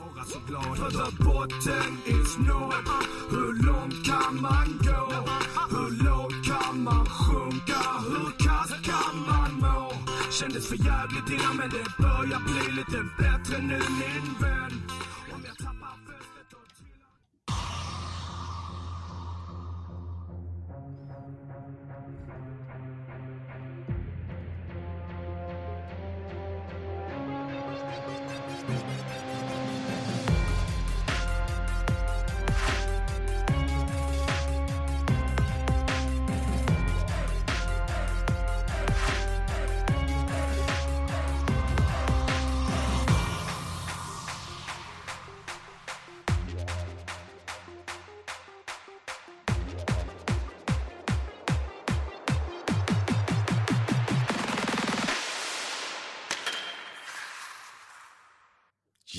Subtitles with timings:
[0.00, 0.76] vara så glad.
[0.78, 2.88] För the botten is nådd
[3.30, 5.02] Hur långt kan man gå?
[5.70, 7.80] Hur lågt kan man sjunka?
[8.08, 9.92] Hur kast kan man må?
[10.30, 14.61] Kändes för jävligt innan men det börjar bli lite bättre nu min vän.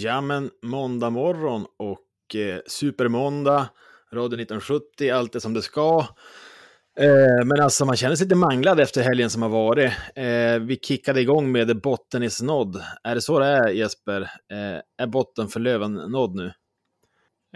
[0.04, 3.70] Ja, men måndag morgon och eh, supermåndag,
[4.14, 6.00] Radio 1970, allt är som det ska.
[7.00, 9.92] Eh, men alltså, man känner sig lite manglad efter helgen som har varit.
[10.16, 12.84] Eh, vi kickade igång med botten is nådd.
[13.04, 14.22] Är det så det är, Jesper?
[14.22, 16.46] Eh, är botten för Löven nådd nu?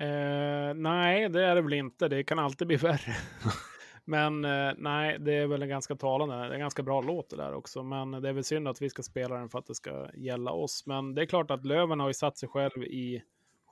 [0.02, 2.08] Eh, nej, det är det väl inte.
[2.08, 3.16] Det kan alltid bli värre.
[4.10, 6.36] Men eh, nej, det är väl en ganska talande.
[6.36, 7.84] Det är en ganska bra låt det där också.
[7.84, 10.52] Men det är väl synd att vi ska spela den för att det ska gälla
[10.52, 10.86] oss.
[10.86, 13.24] Men det är klart att Löven har ju satt sig själv i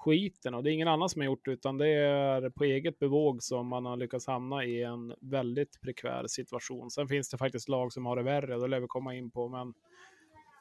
[0.06, 3.00] skiten och det är ingen annan som har gjort det, utan det är på eget
[3.00, 6.91] bevåg som man har lyckats hamna i en väldigt prekvär situation.
[6.91, 9.50] Sen finns det faktiskt lag som har det värre, det lär vi komma in på,
[9.50, 9.73] men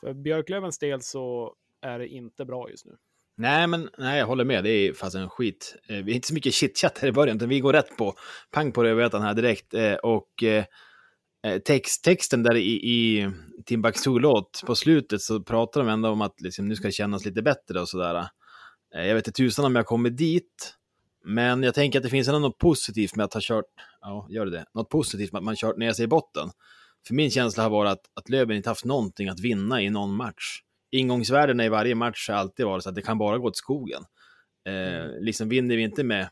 [0.01, 2.97] för Björklövens del så är det inte bra just nu.
[3.37, 4.65] Nej, men nej, jag håller med.
[4.65, 5.77] Det är fast en skit.
[5.89, 8.15] Eh, vi är inte så mycket chitchat här i början, utan vi går rätt på
[8.51, 9.75] pang på rödbetan här direkt.
[9.75, 10.65] Eh, och eh,
[11.65, 13.31] text, texten där i, i
[13.67, 17.43] Timbuktu-låt på slutet så pratar de ändå om att liksom, nu ska det kännas lite
[17.43, 18.29] bättre och sådär.
[18.91, 20.75] Jag vet inte tusan om jag kommer dit,
[21.25, 23.65] men jag tänker att det finns ändå något positivt med att ha kört,
[24.01, 26.51] ja, gör det det, något positivt med att man kört ner sig i botten.
[27.07, 30.17] För min känsla har varit att, att Löven inte haft någonting att vinna i någon
[30.17, 30.61] match
[30.95, 34.03] ingångsvärdena i varje match har alltid varit så att det kan bara gå åt skogen.
[34.69, 36.29] Eh, liksom vinner vi inte med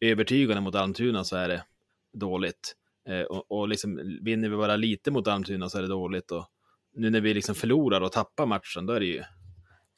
[0.00, 1.64] övertygande mot Almtuna så är det
[2.12, 2.74] dåligt.
[3.08, 6.30] Eh, och, och liksom vinner vi bara lite mot Almtuna så är det dåligt.
[6.30, 6.46] Och
[6.94, 9.22] nu när vi liksom förlorar och tappar matchen, då är det ju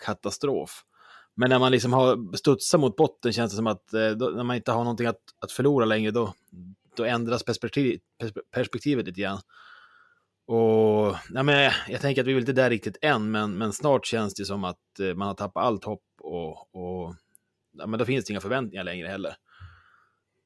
[0.04, 0.84] katastrof.
[1.34, 4.44] Men när man liksom har studsat mot botten känns det som att eh, då, när
[4.44, 6.34] man inte har någonting att, att förlora längre, då,
[6.96, 8.00] då ändras perspektiv,
[8.54, 9.38] perspektivet lite grann.
[10.48, 13.58] Och ja, men jag, jag tänker att vi är väl inte där riktigt än, men,
[13.58, 17.14] men snart känns det som att eh, man har tappat allt hopp och, och
[17.72, 19.34] ja, men då finns det inga förväntningar längre heller.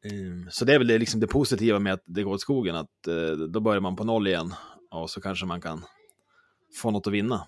[0.04, 0.50] Mm.
[0.50, 3.06] så det är väl det, liksom det positiva med att det går åt skogen, att
[3.08, 4.54] eh, då börjar man på noll igen
[4.90, 5.84] och så kanske man kan
[6.82, 7.46] få något att vinna.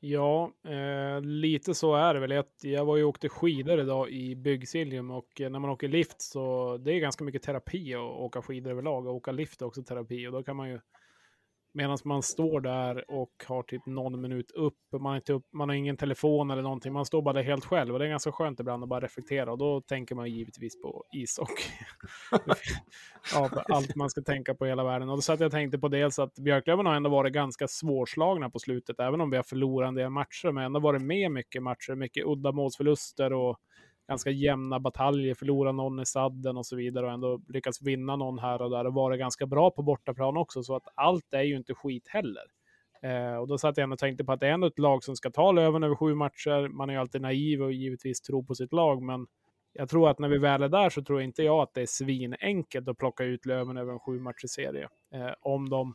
[0.00, 2.30] Ja, eh, lite så är det väl.
[2.30, 5.88] Jag, jag var ju och åkte skidor idag i Byggsiljum och eh, när man åker
[5.88, 9.66] lift så det är ganska mycket terapi att åka skidor överlag och åka lift är
[9.66, 10.80] också terapi och då kan man ju
[11.76, 15.68] Medan man står där och har typ någon minut upp, man har, inte upp, man
[15.68, 18.32] har ingen telefon eller någonting, man står bara där helt själv och det är ganska
[18.32, 21.70] skönt ibland att bara reflektera och då tänker man givetvis på ishockey.
[23.34, 25.08] ja, allt man ska tänka på i hela världen.
[25.08, 28.50] Och då satt jag och tänkte på dels att Björklöven har ändå varit ganska svårslagna
[28.50, 31.62] på slutet, även om vi har förlorat en del matcher, men ändå varit med mycket
[31.62, 33.58] matcher, mycket uddamålsförluster och
[34.08, 38.38] ganska jämna bataljer, förlora någon i sadden och så vidare och ändå lyckats vinna någon
[38.38, 40.62] här och där och vara ganska bra på bortaplan också.
[40.62, 42.44] Så att allt är ju inte skit heller.
[43.02, 45.16] Eh, och då satt jag och tänkte på att det är ändå ett lag som
[45.16, 46.68] ska ta Löven över sju matcher.
[46.68, 49.26] Man är ju alltid naiv och givetvis tror på sitt lag, men
[49.72, 51.86] jag tror att när vi väl är där så tror inte jag att det är
[51.86, 54.88] svinenkelt att plocka ut Löven över en sju matcher serie.
[55.14, 55.94] Eh, om de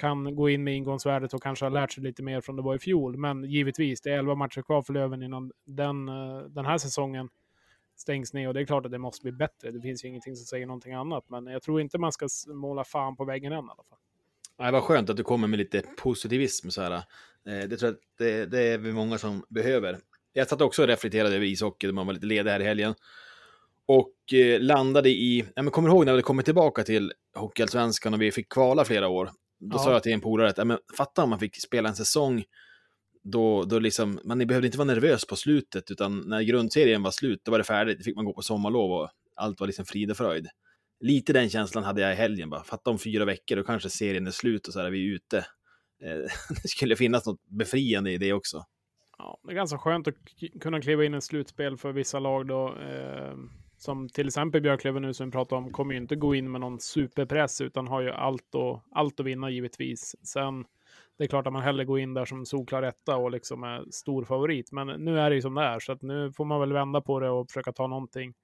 [0.00, 2.74] kan gå in med ingångsvärdet och kanske har lärt sig lite mer från det var
[2.74, 3.16] i fjol.
[3.16, 7.28] Men givetvis, det är elva matcher kvar för Löven innan den, eh, den här säsongen
[7.96, 9.70] stängs ner och det är klart att det måste bli bättre.
[9.70, 12.84] Det finns ju ingenting som säger någonting annat, men jag tror inte man ska måla
[12.84, 13.98] fan på väggen än i alla fall.
[14.58, 16.92] Nej, vad skönt att du kommer med lite positivism så här.
[16.92, 17.02] Eh,
[17.44, 19.98] det tror jag att det, det är vi många som behöver.
[20.32, 22.94] Jag satt också och reflekterade över ishockey, man var lite ledig här i helgen.
[23.86, 28.22] Och eh, landade i, ja, men kommer ihåg när vi kom tillbaka till Hockeyallsvenskan och
[28.22, 29.30] vi fick kvala flera år.
[29.58, 29.78] Då Ja.
[29.78, 32.44] sa jag till en polare att, ja, men fatta om man fick spela en säsong
[33.32, 37.40] då, då liksom, man behövde inte vara nervös på slutet, utan när grundserien var slut,
[37.44, 40.10] då var det färdigt, då fick man gå på sommarlov och allt var liksom frid
[40.10, 40.48] och fröjd.
[41.00, 44.26] Lite den känslan hade jag i helgen, bara fatta om fyra veckor, då kanske serien
[44.26, 45.38] är slut och så är vi ute.
[46.02, 46.30] Eh,
[46.62, 48.64] det skulle finnas något befriande i det också.
[49.18, 50.14] Ja, det är ganska skönt att
[50.60, 52.78] kunna kliva in i ett slutspel för vissa lag då.
[52.78, 53.34] Eh,
[53.78, 56.60] som till exempel Björklöven nu som vi pratar om, kommer ju inte gå in med
[56.60, 60.16] någon superpress utan har ju allt, och, allt att vinna givetvis.
[60.22, 60.64] Sen
[61.18, 63.84] det är klart att man hellre går in där som solklar etta och liksom är
[63.90, 64.72] stor favorit.
[64.72, 67.00] Men nu är det ju som det är, så att nu får man väl vända
[67.00, 68.34] på det och försöka ta någonting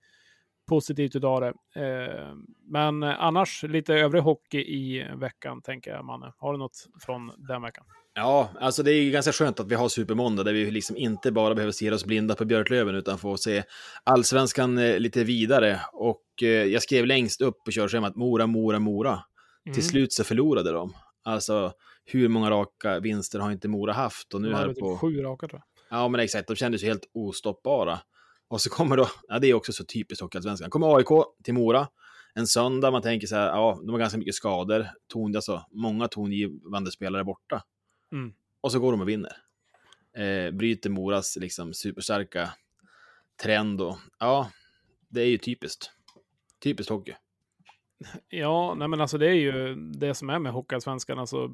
[0.69, 1.81] positivt utav det.
[1.83, 2.35] Eh,
[2.67, 6.33] men annars lite övrig hockey i veckan, tänker jag, Manne.
[6.37, 7.85] Har du något från den veckan?
[8.15, 11.55] Ja, alltså det är ganska skönt att vi har Supermåndag där vi liksom inte bara
[11.55, 13.63] behöver se oss blinda på Björklöven utan får se
[14.05, 15.81] allsvenskan eh, lite vidare.
[15.93, 19.19] Och eh, jag skrev längst upp på körschemat Mora, Mora, Mora.
[19.67, 19.75] Mm.
[19.75, 20.95] Till slut så förlorade de.
[21.25, 21.73] Alltså,
[22.05, 24.35] hur många raka vinster har inte Mora haft?
[24.35, 24.99] Och nu här typ på...
[24.99, 25.99] Sju raka tror jag.
[25.99, 26.49] Ja, men exakt.
[26.49, 28.01] De kändes ju helt ostoppbara.
[28.49, 31.09] Och så kommer då, ja det är också så typiskt Hockeyallsvenskan, kommer AIK
[31.45, 31.89] till Mora
[32.35, 36.09] en söndag, man tänker så här, ja, de har ganska mycket skador, ton, alltså, många
[36.09, 37.63] tongivande spelare borta.
[38.13, 38.33] Mm.
[38.61, 39.37] Och så går de och vinner.
[40.17, 42.51] Eh, bryter Moras liksom superstarka
[43.43, 44.51] trend och ja,
[45.09, 45.91] det är ju typiskt.
[46.63, 47.15] Typiskt hockey.
[48.29, 51.19] Ja, nej men alltså det är ju det som är med Hockeyallsvenskan.
[51.19, 51.51] Alltså,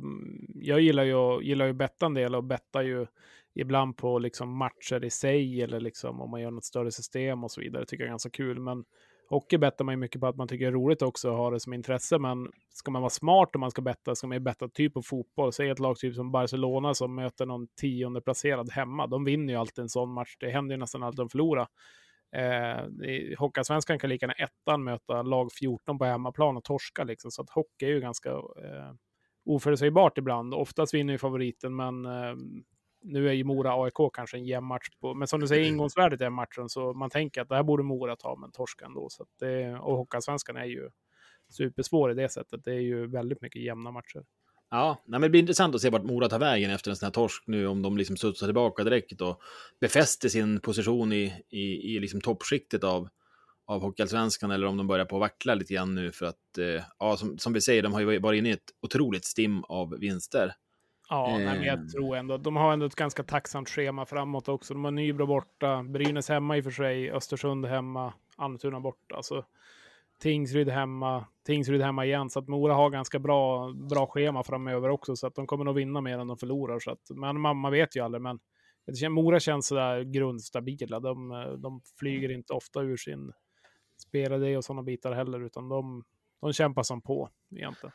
[0.55, 3.07] jag gillar ju, gillar ju betta en del och bettar ju
[3.55, 7.51] ibland på liksom matcher i sig eller liksom om man gör något större system och
[7.51, 7.87] så vidare.
[7.87, 8.61] tycker jag är ganska kul.
[8.61, 8.85] Men
[9.29, 11.51] hockey bettar man ju mycket på att man tycker det är roligt också att ha
[11.51, 12.19] det som intresse.
[12.19, 15.03] Men ska man vara smart om man ska betta ska man ju betta typ på
[15.03, 15.53] fotboll.
[15.53, 19.07] Säg ett lag typ som Barcelona som möter någon tionde placerad hemma.
[19.07, 20.37] De vinner ju alltid en sån match.
[20.41, 21.69] Det händer ju nästan alltid att de förlorar.
[22.33, 27.31] Eh, Hockeyallsvenskan kan lika gärna ettan möta lag 14 på hemmaplan och torska liksom.
[27.31, 28.93] Så att hockey är ju ganska eh,
[29.45, 30.55] oförutsägbart ibland.
[30.55, 32.35] Oftast vinner ju favoriten, men eh,
[33.03, 34.89] nu är ju Mora-AIK kanske en jämn match.
[35.01, 37.83] På, men som du säger, ingångsvärdet är matchen, så man tänker att det här borde
[37.83, 39.09] Mora ta, men torska ändå.
[39.11, 40.91] Så det, och Hockeyallsvenskan är ju
[41.49, 42.65] supersvår i det sättet.
[42.65, 44.25] Det är ju väldigt mycket jämna matcher.
[44.71, 47.07] Ja, nej, men det blir intressant att se vart Mora tar vägen efter en sån
[47.07, 49.41] här torsk nu, om de liksom studsar tillbaka direkt och
[49.81, 53.09] befäster sin position i, i, i liksom toppskiktet av,
[53.67, 56.85] av Hockeyallsvenskan eller om de börjar på att vackla lite grann nu för att, eh,
[56.99, 59.91] ja, som, som vi säger, de har ju varit inne i ett otroligt stim av
[59.91, 60.53] vinster.
[61.09, 61.37] Ja, eh.
[61.37, 64.75] nej, men jag tror ändå de har ändå ett ganska tacksamt schema framåt också.
[64.75, 69.17] De har Nybro borta, Brynäs hemma i och för sig, Östersund hemma, Almtuna borta.
[69.17, 69.45] Alltså,
[70.23, 72.31] Tingsryd hemma, Tingsryd hemma igen.
[72.31, 75.17] Så att Mora har ganska bra, bra schema framöver också.
[75.17, 76.79] Så att de kommer nog vinna mer än de förlorar.
[76.79, 78.23] Så att, men man, man vet ju aldrig.
[78.23, 78.39] Men
[79.11, 81.01] Mora känns sådär grundstabila.
[81.01, 81.29] De,
[81.63, 83.33] de flyger inte ofta ur sin
[84.07, 85.47] spelade och sådana bitar heller.
[85.47, 86.05] Utan de,
[86.41, 87.93] de kämpar som på egentligen.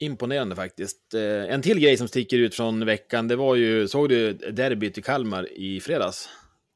[0.00, 1.14] Imponerande faktiskt.
[1.14, 4.98] Eh, en till grej som sticker ut från veckan, det var ju, såg du derbyt
[4.98, 6.28] i Kalmar i fredags?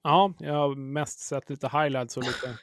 [0.02, 2.58] Ja, jag har mest sett lite highlights och lite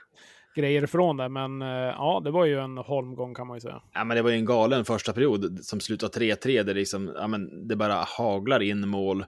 [0.59, 1.29] grejer från det.
[1.29, 3.81] Men eh, ja, det var ju en holmgång kan man ju säga.
[3.93, 7.27] Ja, men det var ju en galen första period som slutade 3-3 där liksom, ja,
[7.27, 9.21] men det bara haglar in mål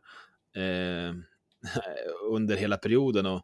[0.55, 1.15] eh,
[2.31, 3.41] under hela perioden och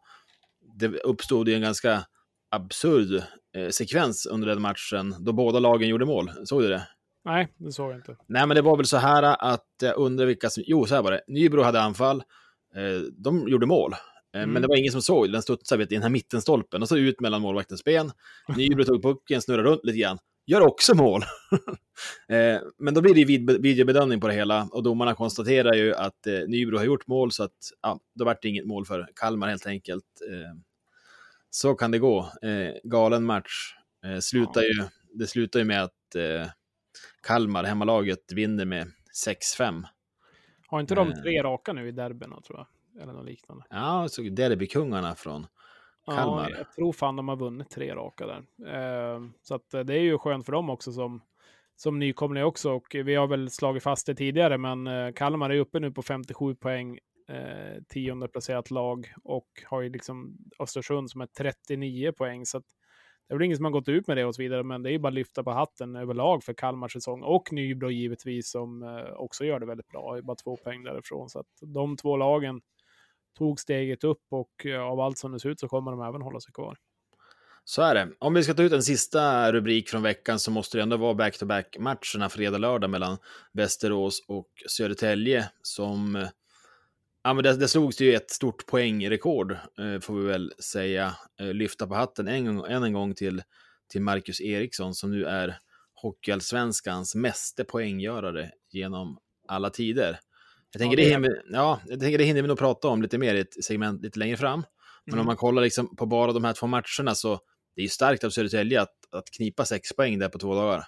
[0.80, 2.04] det uppstod ju en ganska
[2.52, 3.24] absurd
[3.56, 6.32] eh, sekvens under den matchen då båda lagen gjorde mål.
[6.44, 6.88] Såg du det?
[7.26, 8.16] Nej, det såg jag inte.
[8.28, 10.64] Nej, men det var väl så här att jag undrar vilka som...
[10.68, 11.22] Jo, så här var det.
[11.28, 12.24] Nybro hade anfall.
[12.76, 13.94] Eh, de gjorde mål.
[14.38, 14.54] Mm.
[14.54, 16.98] Men det var ingen som såg Den studsade vet, i den här mittenstolpen och så
[16.98, 18.12] ut mellan målvaktens ben.
[18.58, 20.18] Nybro tog pucken, snurrade runt lite grann.
[20.46, 21.22] Gör också mål.
[22.30, 26.28] eh, men då blir det vid, videobedömning på det hela och domarna konstaterar ju att
[26.28, 29.48] eh, Nybro har gjort mål så att ja, då vart det inget mål för Kalmar
[29.48, 30.06] helt enkelt.
[30.32, 30.60] Eh,
[31.50, 32.32] så kan det gå.
[32.42, 33.74] Eh, galen match.
[34.06, 34.68] Eh, slutar ja.
[34.68, 36.48] ju, det slutar ju med att eh,
[37.28, 38.92] Kalmar, hemmalaget, vinner med
[39.26, 39.84] 6-5.
[40.68, 42.68] Har inte de tre raka nu i derbyna tror jag?
[43.02, 43.66] Eller något liknande.
[43.70, 45.48] Ja, så derbykungarna från
[46.06, 46.50] Kalmar.
[46.50, 48.44] Ja, jag tror fan de har vunnit tre raka där.
[48.68, 51.22] Eh, så att eh, det är ju skönt för dem också som,
[51.76, 52.72] som nykomlingar också.
[52.72, 56.02] Och vi har väl slagit fast det tidigare, men eh, Kalmar är uppe nu på
[56.02, 57.00] 57 poäng,
[57.30, 62.46] eh, tionde placerat lag och har ju liksom Östersund som är 39 poäng.
[62.46, 62.66] Så att
[63.28, 64.90] det är väl ingen som har gått ut med det och så vidare, men det
[64.90, 69.14] är ju bara lyfta på hatten överlag för Kalmars säsong och Nybro givetvis som eh,
[69.14, 70.22] också gör det väldigt bra.
[70.24, 72.62] Bara två poäng därifrån, så att de två lagen
[73.38, 76.22] tog steget upp och eh, av allt som det ser ut så kommer de även
[76.22, 76.78] hålla sig kvar.
[77.70, 78.10] Så är det.
[78.20, 81.14] Om vi ska ta ut en sista rubrik från veckan så måste det ändå vara
[81.14, 83.18] back-to-back-matcherna fredag-lördag mellan
[83.54, 86.28] Västerås och Södertälje som...
[87.24, 91.14] Ja, men det, det slogs ju ett stort poängrekord, eh, får vi väl säga.
[91.40, 93.44] Eh, lyfta på hatten en, än en gång till,
[93.90, 95.58] till Marcus Eriksson som nu är
[95.94, 99.18] Hockeyallsvenskans meste poänggörare genom
[99.48, 100.20] alla tider.
[100.78, 103.18] Jag tänker, ja, det, hinner, ja, jag tänker det hinner vi nog prata om lite
[103.18, 104.64] mer i ett segment lite längre fram.
[105.06, 105.20] Men mm.
[105.20, 107.40] om man kollar liksom på bara de här två matcherna så
[107.76, 110.84] det är ju starkt av Södertälje att, att knipa sex poäng där på två dagar.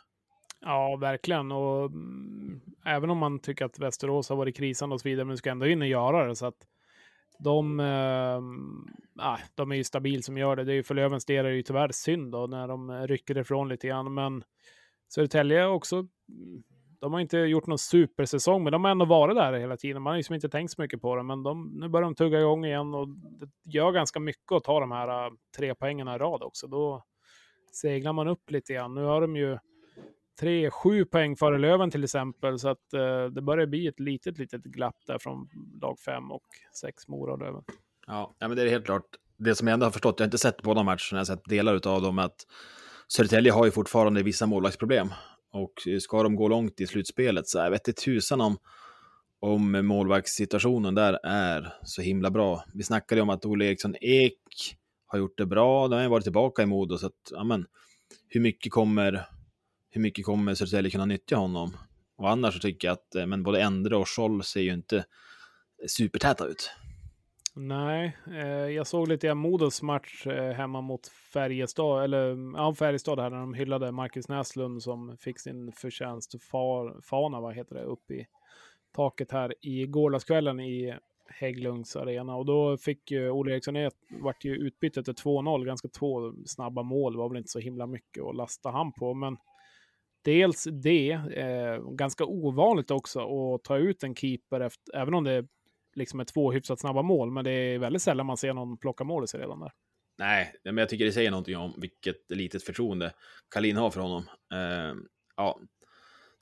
[0.61, 1.51] Ja, verkligen.
[1.51, 5.37] Och mm, även om man tycker att Västerås har varit krisande och så vidare, men
[5.37, 6.35] ska ändå in och göra det.
[6.35, 6.57] Så att
[7.43, 10.63] de, äh, de är ju stabil som gör det.
[10.63, 13.37] det är ju för Lövens del är det ju tyvärr synd då när de rycker
[13.37, 14.13] ifrån lite grann.
[14.13, 14.43] Men
[15.13, 16.07] Södertälje också
[16.99, 20.01] de har inte gjort någon supersäsong, men de har ändå varit där hela tiden.
[20.01, 22.39] Man har liksom inte tänkt så mycket på det, men de, nu börjar de tugga
[22.39, 26.11] igång igen och det gör ganska mycket att ta de här uh, tre poängen i
[26.17, 26.67] rad också.
[26.67, 27.03] Då
[27.71, 28.93] seglar man upp lite grann.
[28.93, 29.57] Nu har de ju
[30.39, 34.37] tre, sju poäng före Löven till exempel, så att uh, det börjar bli ett litet,
[34.37, 35.49] litet glapp där från
[35.81, 36.45] lag fem och
[36.81, 37.63] sex Mora och Löven.
[38.07, 39.05] Ja, ja, men det är helt klart.
[39.37, 41.45] Det som jag ändå har förstått, jag har inte sett båda matcherna, jag har sett
[41.45, 42.45] delar av dem, att
[43.07, 45.07] Södertälje har ju fortfarande vissa målvaktsproblem.
[45.51, 48.57] Och ska de gå långt i slutspelet så jag vet inte tusan om,
[49.39, 52.63] om målvaktssituationen där är så himla bra.
[52.73, 54.37] Vi snackade om att Olle Eriksson Ek
[55.05, 57.65] har gjort det bra, då har han varit tillbaka i Modo, så att, amen,
[58.27, 59.25] hur mycket kommer,
[59.89, 61.77] hur mycket kommer Södertälje kunna nyttja honom?
[62.17, 65.05] Och annars så tycker jag att, eh, men både Endre och Scholl ser ju inte
[65.87, 66.71] supertäta ut.
[67.61, 73.19] Nej, eh, jag såg lite i Modos match eh, hemma mot Färjestad, eller ja, Färjestad
[73.19, 77.83] här när de hyllade Marcus Näslund som fick sin förtjänst far, fana, vad heter det,
[77.83, 78.25] upp i
[78.95, 80.97] taket här i gårdagskvällen i
[81.27, 82.35] Hägglunds arena.
[82.35, 86.83] Och då fick ju Olle Eriksson ett, vart ju utbytt efter 2-0, ganska två snabba
[86.83, 89.37] mål, det var väl inte så himla mycket att lasta han på, men
[90.21, 95.45] dels det, eh, ganska ovanligt också att ta ut en keeper, efter, även om det
[95.95, 99.03] liksom är två hyfsat snabba mål, men det är väldigt sällan man ser någon plocka
[99.03, 99.71] mål i sig redan där.
[100.19, 103.13] Nej, men jag tycker det säger någonting om vilket litet förtroende
[103.49, 104.23] Kalin har för honom.
[104.53, 104.95] Uh,
[105.35, 105.59] ja,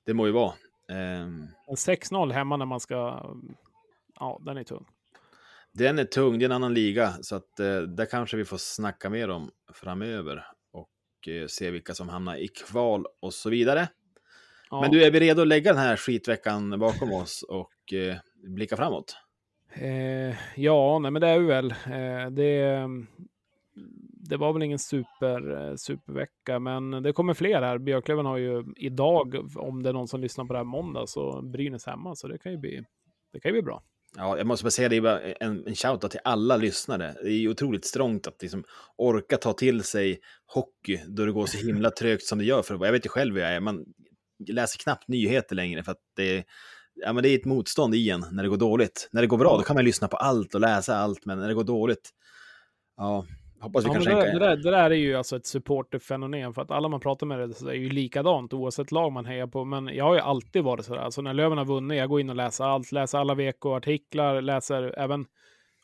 [0.06, 0.54] det må ju vara.
[0.92, 3.25] Uh, 6-0 hemma när man ska...
[4.20, 4.86] Ja, den är tung.
[5.74, 8.58] Den är tung, det är en annan liga, så att uh, där kanske vi får
[8.58, 13.89] snacka mer om framöver och uh, se vilka som hamnar i kval och så vidare.
[14.70, 14.82] Ja.
[14.82, 18.16] Men du, är vi redo att lägga den här skitveckan bakom oss och uh,
[18.56, 19.18] blicka framåt?
[19.74, 21.72] Eh, ja, nej, men det är vi väl.
[21.72, 22.88] Eh, det,
[24.30, 27.78] det var väl ingen super, eh, supervecka, men det kommer fler här.
[27.78, 31.42] Björklöven har ju idag, om det är någon som lyssnar på det här måndag, så
[31.42, 32.84] Brynäs hemma, så det kan ju bli,
[33.34, 33.84] det kan ju bli bra.
[34.16, 37.16] Ja, jag måste bara säga det, är en, en shoutout till alla lyssnare.
[37.24, 38.64] Det är otroligt strångt att liksom
[38.98, 42.62] orka ta till sig hockey då det går så himla trögt som det gör.
[42.62, 43.86] För jag vet ju själv hur jag är, man
[44.48, 46.44] läser knappt nyheter längre för att det är
[46.98, 49.10] ja, men det är ett motstånd i en när det går dåligt.
[49.12, 51.48] När det går bra, då kan man lyssna på allt och läsa allt, men när
[51.48, 52.10] det går dåligt,
[52.98, 53.25] ja,
[53.60, 54.04] hoppas vi ja, kan.
[54.04, 57.27] Det, det, där, det där är ju alltså ett supporterfenomen, för att alla man pratar
[57.27, 59.66] med det är ju likadant oavsett lag man hejar på.
[59.66, 62.30] Men jag har ju alltid varit sådär, alltså när Löven har vunnit, jag går in
[62.30, 65.25] och läser allt, läser alla veckoartiklar, läser även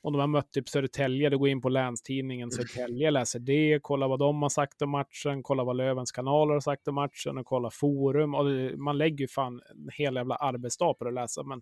[0.03, 4.07] om de har mött typ Södertälje, då går in på Länstidningen Södertälje, läser det, kollar
[4.07, 7.45] vad de har sagt om matchen, kollar vad Lövens kanaler har sagt om matchen och
[7.45, 8.35] kollar forum.
[8.35, 11.61] Och det, man lägger ju fan en hel jävla arbetsdag på att läsa, men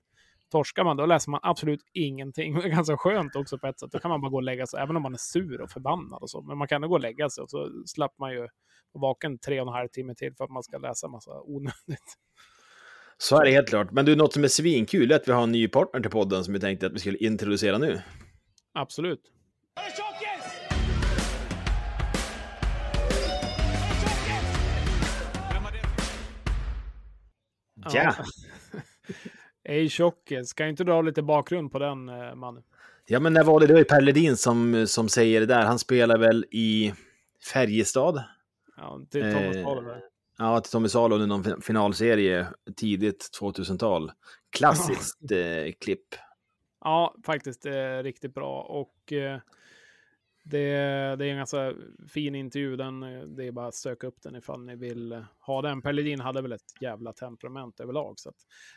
[0.52, 2.54] torskar man, då läser man absolut ingenting.
[2.62, 3.92] Det är ganska skönt också på ett sätt.
[3.92, 6.22] Då kan man bara gå och lägga sig, även om man är sur och förbannad
[6.22, 6.42] och så.
[6.42, 8.48] Men man kan ändå gå och lägga sig och så slapp man ju
[8.94, 12.18] vaken tre och en halv timme till för att man ska läsa massa onödigt.
[13.18, 13.92] Så är det helt klart.
[13.92, 16.44] Men du, något som är svinkul är att vi har en ny partner till podden
[16.44, 18.02] som vi tänkte att vi skulle introducera nu.
[18.74, 19.22] Absolut.
[27.94, 28.16] Ja.
[29.64, 30.54] Ej tjockis.
[30.54, 32.64] Kan inte dra lite bakgrund på den eh, mannen?
[33.06, 33.68] Ja, men när var det?
[33.68, 35.66] Det var Per Ledin som, som säger det där.
[35.66, 36.94] Han spelar väl i
[37.54, 38.24] Färjestad?
[38.78, 39.98] Ja, till Thomas eh,
[40.38, 44.12] Ja, till Tommy Salo under någon finalserie tidigt 2000-tal.
[44.50, 46.16] Klassiskt eh, klipp.
[46.82, 48.62] Ja, faktiskt eh, riktigt bra.
[48.62, 49.40] Och eh,
[50.44, 50.70] det,
[51.16, 51.74] det, är en ganska
[52.10, 52.76] fin intervju.
[52.76, 55.82] Den, eh, det är bara att söka upp den ifall ni vill eh, ha den.
[55.82, 58.20] Perledin hade väl ett jävla temperament överlag.
[58.20, 58.36] Så att,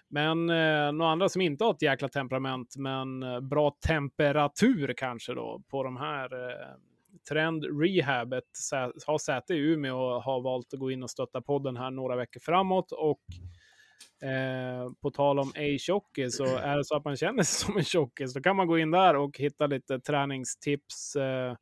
[0.08, 5.34] men eh, några andra som inte har ett jäkla temperament, men eh, bra temperatur kanske
[5.34, 6.76] då på de här eh,
[7.28, 8.44] Trend Rehabet
[9.06, 12.16] har säte i Umeå och har valt att gå in och stötta podden här några
[12.16, 12.92] veckor framåt.
[12.92, 13.22] Och
[14.22, 17.76] Eh, på tal om ej tjockis, så är det så att man känner sig som
[17.76, 21.16] en tjockis, då kan man gå in där och hitta lite träningstips.
[21.16, 21.54] Eh,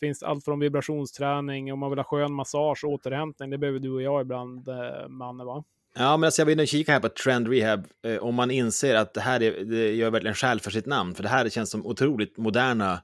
[0.00, 4.02] finns allt från vibrationsträning, om man vill ha skön massage, återhämtning, det behöver du och
[4.02, 5.64] jag ibland, eh, Manne, va?
[5.94, 8.94] Ja, men alltså jag vill nu kika här på Trend Rehab, eh, om man inser
[8.94, 11.70] att det här är, det gör verkligen skäl för sitt namn, för det här känns
[11.70, 13.02] som otroligt moderna,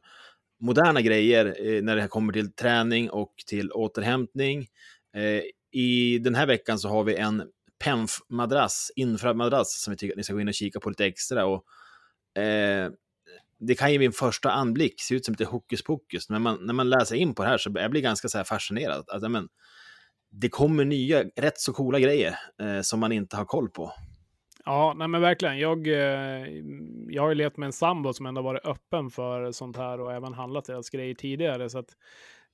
[0.60, 4.66] moderna grejer eh, när det kommer till träning och till återhämtning.
[5.16, 5.42] Eh,
[5.80, 7.42] I den här veckan så har vi en
[7.84, 11.46] PEMF-madrass, inframadrass, som vi tycker att ni ska gå in och kika på lite extra.
[11.46, 11.64] Och,
[12.42, 12.90] eh,
[13.60, 16.58] det kan ju vid en första anblick se ut som lite hokus pokus, men man,
[16.66, 19.04] när man läser in på det här så jag blir ganska så här fascinerad.
[19.08, 19.48] Att, amen,
[20.30, 23.92] det kommer nya, rätt så coola grejer eh, som man inte har koll på.
[24.64, 25.58] Ja, nej men verkligen.
[25.58, 26.46] Jag, eh,
[27.08, 30.12] jag har ju levt med en sambo som ändå varit öppen för sånt här och
[30.12, 31.70] även handlat deras grejer tidigare.
[31.70, 31.90] Så att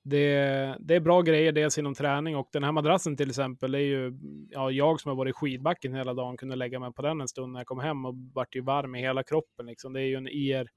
[0.07, 3.77] det, det är bra grejer, dels inom träning och den här madrassen till exempel Det
[3.77, 4.13] är ju,
[4.49, 7.27] ja, jag som har varit i skidbacken hela dagen kunde lägga mig på den en
[7.27, 9.65] stund när jag kom hem och vart ju varm i hela kroppen.
[9.65, 9.93] Liksom.
[9.93, 10.67] Det är ju en IR,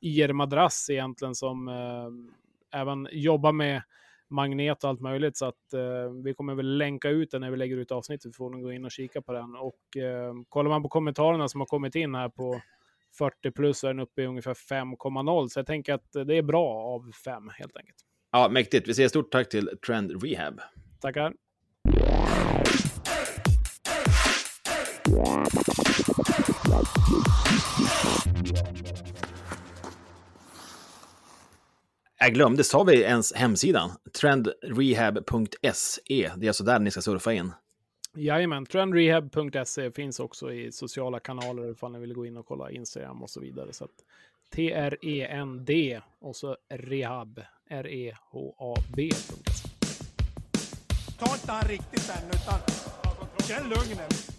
[0.00, 3.82] IR-madrass egentligen som eh, även jobbar med
[4.28, 5.36] magnet och allt möjligt.
[5.36, 8.26] Så att eh, vi kommer väl länka ut den när vi lägger ut avsnittet.
[8.26, 9.56] Vi får nog gå in och kika på den.
[9.56, 12.60] Och eh, kollar man på kommentarerna som har kommit in här på
[13.18, 15.48] 40 plus så är den uppe i ungefär 5,0.
[15.48, 18.11] Så jag tänker att det är bra av 5 helt enkelt.
[18.34, 18.88] Ja, mäktigt.
[18.88, 20.60] Vi säger stort tack till Trend Rehab.
[21.00, 21.32] Tackar.
[32.18, 33.90] Jag glömde, sa vi ens hemsidan?
[34.20, 36.30] Trendrehab.se.
[36.36, 37.52] Det är alltså där ni ska surfa in.
[38.16, 43.22] Jajamän, trendrehab.se finns också i sociala kanaler ifall ni vill gå in och kolla Instagram
[43.22, 43.72] och så vidare.
[43.72, 43.88] Så
[44.54, 47.40] T-R-E-N-D och så rehab,
[47.70, 49.10] R-E-H-A-B.
[51.18, 52.58] Ta inte han riktigt än, utan
[53.48, 54.32] känn lugnet.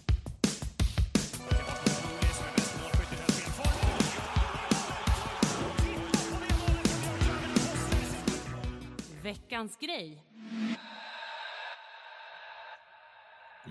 [9.22, 10.33] Veckans grej.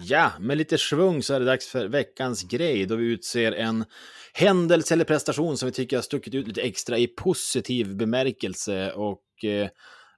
[0.05, 3.85] Ja, med lite svung så är det dags för veckans grej då vi utser en
[4.33, 8.91] händelse eller prestation som vi tycker har stuckit ut lite extra i positiv bemärkelse.
[8.91, 9.69] Och eh,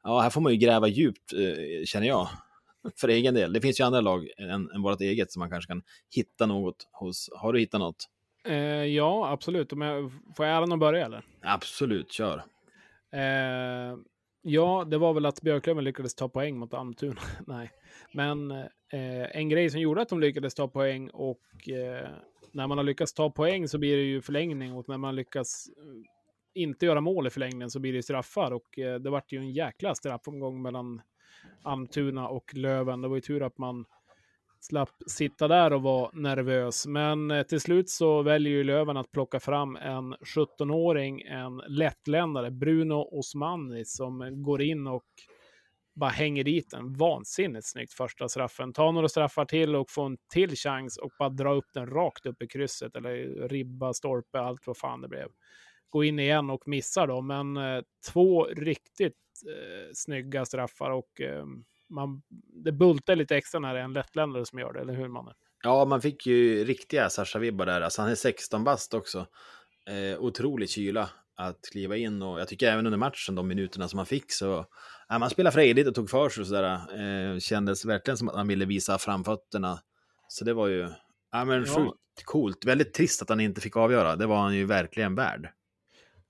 [0.04, 2.30] ja, här får man ju gräva djupt, eh, känner jag,
[2.96, 3.54] för egen del.
[3.54, 5.82] Det finns ju andra lag än, än vårt eget som man kanske kan
[6.16, 7.30] hitta något hos.
[7.36, 8.06] Har du hittat något?
[8.48, 9.74] Eh, ja, absolut.
[9.74, 11.24] Om jag, får jag äran att börja eller?
[11.42, 12.38] Absolut, kör.
[13.14, 13.98] Eh,
[14.48, 17.22] Ja, det var väl att Björklöven lyckades ta poäng mot Almtuna.
[17.48, 17.72] Nej,
[18.14, 22.10] men eh, en grej som gjorde att de lyckades ta poäng och eh,
[22.52, 25.70] när man har lyckats ta poäng så blir det ju förlängning och när man lyckas
[25.78, 29.38] eh, inte göra mål i förlängningen så blir det straffar och eh, det vart ju
[29.38, 31.02] en jäkla straffomgång mellan
[31.64, 33.02] Almtuna och Löven.
[33.02, 33.86] Det var ju tur att man
[34.66, 36.88] slapp sitta där och vara nervös.
[36.88, 42.52] Men eh, till slut så väljer ju Löven att plocka fram en 17-åring, en lättländare,
[42.52, 45.04] Bruno Osmani, som går in och
[45.96, 48.74] bara hänger dit en vansinnigt snyggt första straffen.
[48.74, 52.26] Tar några straffar till och får en till chans och bara dra upp den rakt
[52.26, 55.28] upp i krysset eller ribba, stolpe, allt vad fan det blev.
[55.90, 59.14] Gå in igen och missar då, men eh, två riktigt
[59.48, 61.46] eh, snygga straffar och eh,
[61.90, 62.22] man,
[62.64, 65.34] det bultar lite extra när det är en lättländare som gör det, eller hur mannen?
[65.64, 67.82] Ja, man fick ju riktiga Sasha-vibbar där.
[67.82, 69.28] Alltså, han är 16 bast också.
[69.90, 74.00] Eh, otrolig kyla att kliva in och jag tycker även under matchen, de minuterna som
[74.00, 74.66] han fick, så
[75.08, 76.74] ja, man spelade frejdigt och tog för sig och sådär.
[76.74, 79.80] Eh, kändes verkligen som att han ville visa framfötterna.
[80.28, 80.90] Så det var ju
[81.32, 81.76] ja, men ja.
[81.76, 82.66] sjukt coolt.
[82.66, 84.16] Väldigt trist att han inte fick avgöra.
[84.16, 85.50] Det var han ju verkligen värd.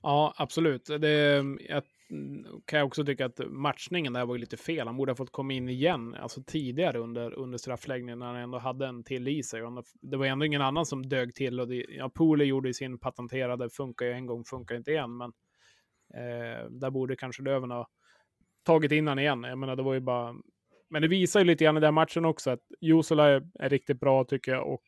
[0.02, 0.86] Ja, absolut.
[0.86, 4.88] Det, jag Mm, kan jag också tycka att matchningen där var lite fel.
[4.88, 8.58] Han borde ha fått komma in igen, alltså tidigare under, under straffläggningen när han ändå
[8.58, 9.62] hade en till i sig.
[10.02, 13.70] Det var ändå ingen annan som dög till och det, ja, Poole gjorde sin patenterade,
[13.70, 15.34] funkar ju en gång, funkar inte igen, men
[16.14, 17.88] eh, där borde kanske Löven ha
[18.66, 19.44] tagit in han igen.
[19.44, 20.36] Jag menar, det var ju bara...
[20.90, 24.00] Men det visar ju lite grann i den matchen också att Jusula är, är riktigt
[24.00, 24.84] bra tycker jag och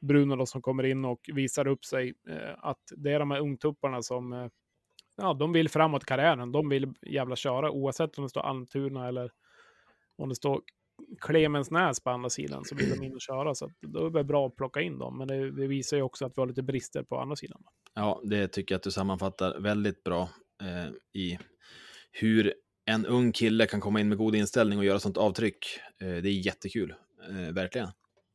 [0.00, 2.14] Bruno då, som kommer in och visar upp sig.
[2.28, 4.48] Eh, att det är de här ungtupparna som eh,
[5.16, 6.52] ja, de vill framåt i karriären.
[6.52, 9.30] De vill jävla köra oavsett om det står Almtuna eller
[10.18, 10.60] om det står
[11.20, 13.54] Clemensnäs på andra sidan så vill de in och köra.
[13.54, 15.18] Så då är det bra att plocka in dem.
[15.18, 17.62] Men det, det, visar ju också att vi har lite brister på andra sidan.
[17.94, 20.28] Ja, det tycker jag att du sammanfattar väldigt bra
[20.62, 21.38] eh, i
[22.12, 22.54] hur
[22.86, 25.66] en ung kille kan komma in med god inställning och göra sånt avtryck.
[26.00, 26.94] Eh, det är jättekul,
[27.30, 27.88] eh, verkligen.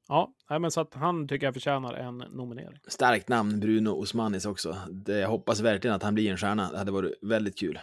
[0.10, 2.80] Ja, men så att han tycker jag förtjänar en nominering.
[2.88, 4.78] Starkt namn, Bruno Osmanis också.
[4.90, 6.72] Det, jag hoppas verkligen att han blir en stjärna.
[6.72, 7.80] Det hade varit väldigt kul.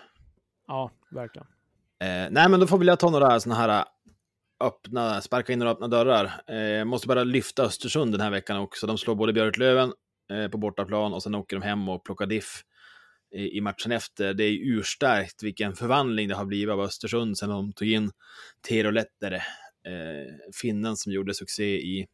[0.66, 1.46] Ja, verkligen.
[2.00, 3.84] Eh, nej, men då får väl jag ta några sådana här
[4.60, 6.50] öppna, sparka in några öppna dörrar.
[6.54, 8.86] Eh, måste bara lyfta Östersund den här veckan också.
[8.86, 9.92] De slår både Björklöven
[10.30, 12.62] eh, på bortaplan och sen åker de hem och plockar diff
[13.34, 14.34] i, i matchen efter.
[14.34, 18.10] Det är urstarkt vilken förvandling det har blivit av Östersund sen de tog in
[18.68, 22.06] Tero Lettere, eh, finnen som gjorde succé i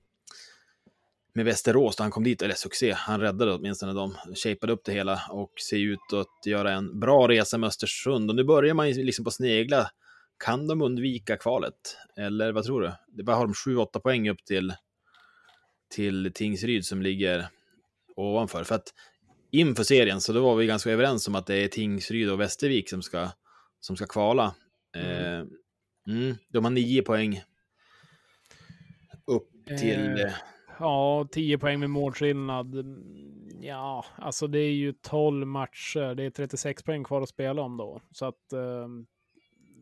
[1.35, 4.93] med Västerås då han kom dit, eller succé, han räddade åtminstone dem, shapeade upp det
[4.93, 8.31] hela och ser ut att göra en bra resa med Östersund.
[8.31, 9.91] Och nu börjar man ju liksom på snegla,
[10.45, 11.97] kan de undvika kvalet?
[12.17, 12.93] Eller vad tror du?
[13.09, 14.75] Det bara har de 7-8 poäng upp till,
[15.95, 17.49] till Tingsryd som ligger
[18.17, 18.65] ovanför.
[18.65, 18.95] För att
[19.51, 22.91] inför serien så då var vi ganska överens om att det är Tingsryd och Västervik
[22.91, 23.29] som ska,
[23.81, 24.55] som ska kvala.
[24.97, 25.09] Mm.
[25.09, 25.47] Eh,
[26.09, 27.43] mm, de har nio poäng
[29.27, 30.21] upp till...
[30.21, 30.33] Eh
[30.83, 32.75] Ja, 10 poäng med målskillnad.
[32.75, 36.15] Mm, ja, alltså det är ju 12 matcher.
[36.15, 38.01] Det är 36 poäng kvar att spela om då.
[38.11, 38.89] Så att eh,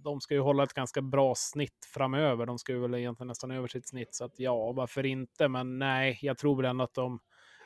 [0.05, 2.47] de ska ju hålla ett ganska bra snitt framöver.
[2.47, 5.49] De ska ju väl egentligen nästan över sitt snitt, så att ja, varför inte?
[5.49, 7.21] Men nej, jag tror väl ändå att de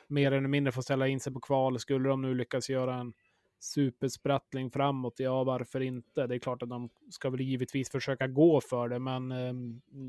[0.07, 1.79] mer eller mindre får ställa in sig på kval.
[1.79, 3.13] Skulle de nu lyckas göra en
[3.65, 6.27] supersprattling framåt, ja varför inte?
[6.27, 9.53] Det är klart att de ska väl givetvis försöka gå för det, men eh,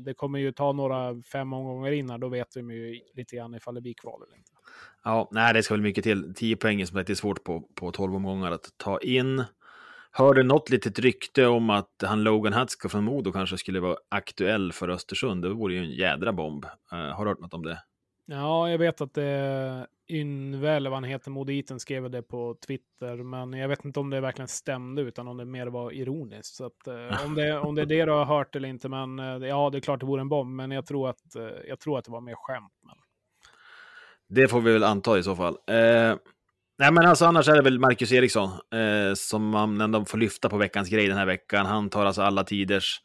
[0.05, 3.75] det kommer ju ta några fem omgångar innan, då vet vi ju lite grann ifall
[3.75, 4.51] det blir kval eller inte.
[5.03, 6.33] Ja, nej, det ska väl mycket till.
[6.33, 9.43] 10 poäng som är svårt på, på 12 omgångar att ta in.
[10.11, 14.71] Hörde något litet rykte om att han Logan Hatska från Modo kanske skulle vara aktuell
[14.73, 15.43] för Östersund.
[15.43, 16.65] Det vore ju en jädra bomb.
[16.65, 17.79] Eh, har du hört något om det?
[18.29, 22.55] Ja, jag vet att eh, det Ynve, eller vad han heter, Moditen skrev det på
[22.67, 26.55] Twitter, men jag vet inte om det verkligen stämde, utan om det mer var ironiskt.
[26.55, 29.19] Så att, eh, om, det, om det är det du har hört eller inte, men
[29.19, 31.79] eh, ja, det är klart det vore en bomb, men jag tror att, eh, jag
[31.79, 32.73] tror att det var mer skämt.
[32.85, 32.95] Men...
[34.29, 35.53] Det får vi väl anta i så fall.
[35.67, 36.15] Eh,
[36.79, 40.49] nej, men alltså annars är det väl Marcus Eriksson eh, som man ändå får lyfta
[40.49, 41.65] på veckans grej den här veckan.
[41.65, 43.01] Han tar alltså alla tiders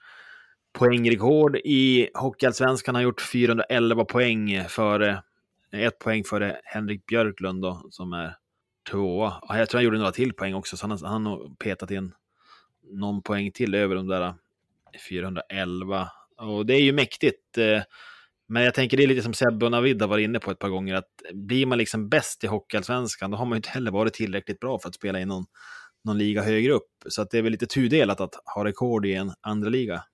[0.73, 2.95] poängrekord i Hockeyallsvenskan.
[2.95, 5.23] Han har gjort 411 poäng före
[5.73, 8.37] ett poäng före Henrik Björklund då, som är
[8.91, 9.35] tvåa.
[9.49, 12.15] Jag tror han gjorde några till poäng också, så han, han har petat in
[12.91, 14.35] någon poäng till över de där
[15.09, 16.09] 411.
[16.37, 17.59] Och det är ju mäktigt.
[17.59, 17.83] Eh,
[18.49, 20.59] men jag tänker det är lite som Sebbe och Navid har varit inne på ett
[20.59, 23.91] par gånger, att blir man liksom bäst i Hockeyallsvenskan, då har man ju inte heller
[23.91, 25.45] varit tillräckligt bra för att spela i någon,
[26.05, 26.91] någon liga högre upp.
[27.09, 30.05] Så att det är väl lite tudelat att ha rekord i en andra liga.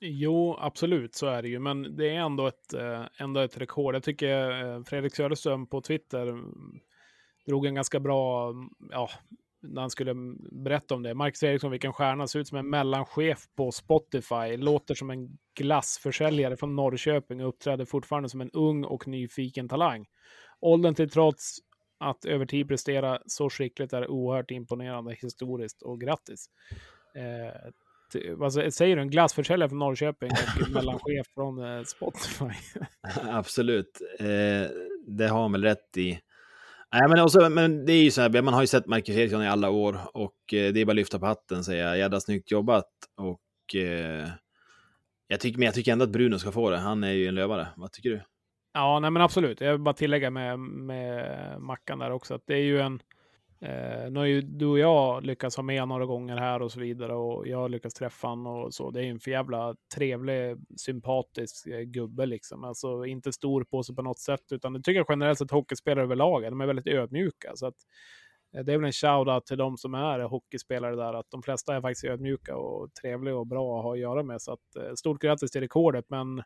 [0.00, 3.94] Jo, absolut så är det ju, men det är ändå ett, eh, ändå ett rekord.
[3.94, 6.80] Jag tycker eh, Fredrik Söderström på Twitter mm,
[7.46, 9.10] drog en ganska bra, mm, ja,
[9.62, 11.14] när han skulle mm, berätta om det.
[11.14, 16.56] Marcus Eriksson, vilken stjärna, ser ut som en mellanchef på Spotify, låter som en glassförsäljare
[16.56, 20.06] från Norrköping och uppträder fortfarande som en ung och nyfiken talang.
[20.60, 21.58] Åldern till trots
[21.98, 26.46] att över tid prestera så skickligt är oerhört imponerande historiskt och grattis.
[27.14, 27.70] Eh,
[28.36, 32.44] vad säger du, en glassförsäljare från Norrköping och mellanchef från eh, Spotify.
[33.30, 34.70] Absolut, eh,
[35.06, 36.20] det har han väl rätt i.
[36.92, 39.42] Nej, men, också, men det är ju så här, man har ju sett Marcus Eriksson
[39.42, 42.20] i alla år och eh, det är bara att lyfta på hatten och säga jädra
[42.20, 42.88] snyggt jobbat.
[43.16, 44.28] Och eh,
[45.28, 46.78] jag tycker, men jag tycker ändå att Bruno ska få det.
[46.78, 47.68] Han är ju en lövare.
[47.76, 48.20] Vad tycker du?
[48.72, 49.60] Ja, nej men absolut.
[49.60, 53.00] Jag vill bara tillägga med, med Mackan där också att det är ju en
[53.60, 56.80] Eh, nu har ju du och jag lyckats ha med några gånger här och så
[56.80, 58.90] vidare och jag har lyckats träffa honom och så.
[58.90, 62.64] Det är ju en för jävla trevlig, sympatisk eh, gubbe liksom.
[62.64, 66.04] Alltså inte stor på sig på något sätt, utan det tycker jag generellt sett hockeyspelare
[66.04, 66.50] överlag är.
[66.50, 67.52] De är väldigt ödmjuka.
[67.54, 67.74] Så att,
[68.56, 71.76] eh, det är väl en shout-out till de som är hockeyspelare där, att de flesta
[71.76, 74.42] är faktiskt ödmjuka och trevliga och bra att ha att göra med.
[74.42, 76.42] Så att, eh, stort grattis till rekordet, men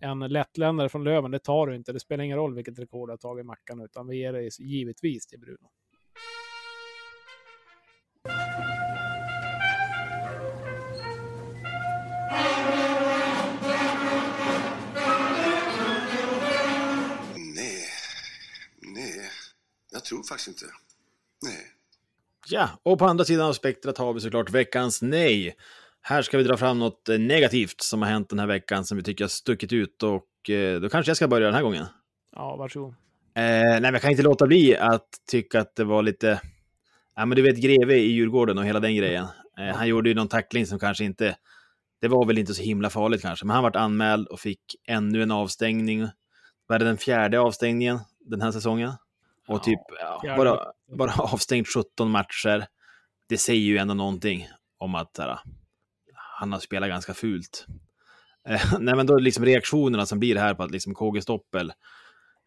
[0.00, 1.92] en lättländare från Löven, det tar du inte.
[1.92, 4.60] Det spelar ingen roll vilket rekord du har tagit i Mackan, utan vi ger det
[4.60, 5.68] givetvis till Bruno.
[20.02, 20.64] Jag tror faktiskt inte.
[21.42, 21.66] Nej.
[22.46, 25.56] Ja, och på andra sidan av spektrat har vi såklart veckans nej.
[26.00, 28.96] Här ska vi dra fram något eh, negativt som har hänt den här veckan som
[28.96, 31.86] vi tycker har stuckit ut och eh, då kanske jag ska börja den här gången.
[32.36, 32.94] Ja, varsågod.
[33.34, 36.40] Eh, nej, men jag kan inte låta bli att tycka att det var lite
[37.16, 39.26] ja, men du vet Greve i Djurgården och hela den grejen.
[39.58, 41.36] Eh, han gjorde ju någon tackling som kanske inte,
[42.00, 45.22] det var väl inte så himla farligt kanske, men han vart anmäld och fick ännu
[45.22, 46.08] en avstängning.
[46.66, 48.92] Var det den fjärde avstängningen den här säsongen?
[49.52, 49.80] Och typ
[50.22, 50.58] ja, bara,
[50.98, 52.66] bara avstängt 17 matcher.
[53.28, 55.38] Det säger ju ändå någonting om att här,
[56.40, 57.66] han har spelat ganska fult.
[58.48, 61.72] Eh, nej, men då liksom reaktionerna som blir här på att liksom KG Stoppel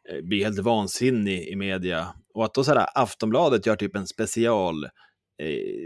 [0.10, 2.08] Eh, blir helt vansinnig i media.
[2.34, 4.90] Och att då så här, Aftonbladet gör typ en special eh,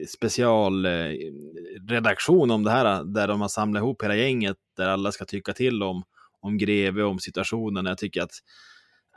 [0.08, 5.25] specialredaktion eh, om det här, där de har samlat ihop hela gänget, där alla ska
[5.25, 6.03] tycka till om,
[6.41, 7.86] om Greve, om situationen.
[7.86, 8.32] Jag tycker att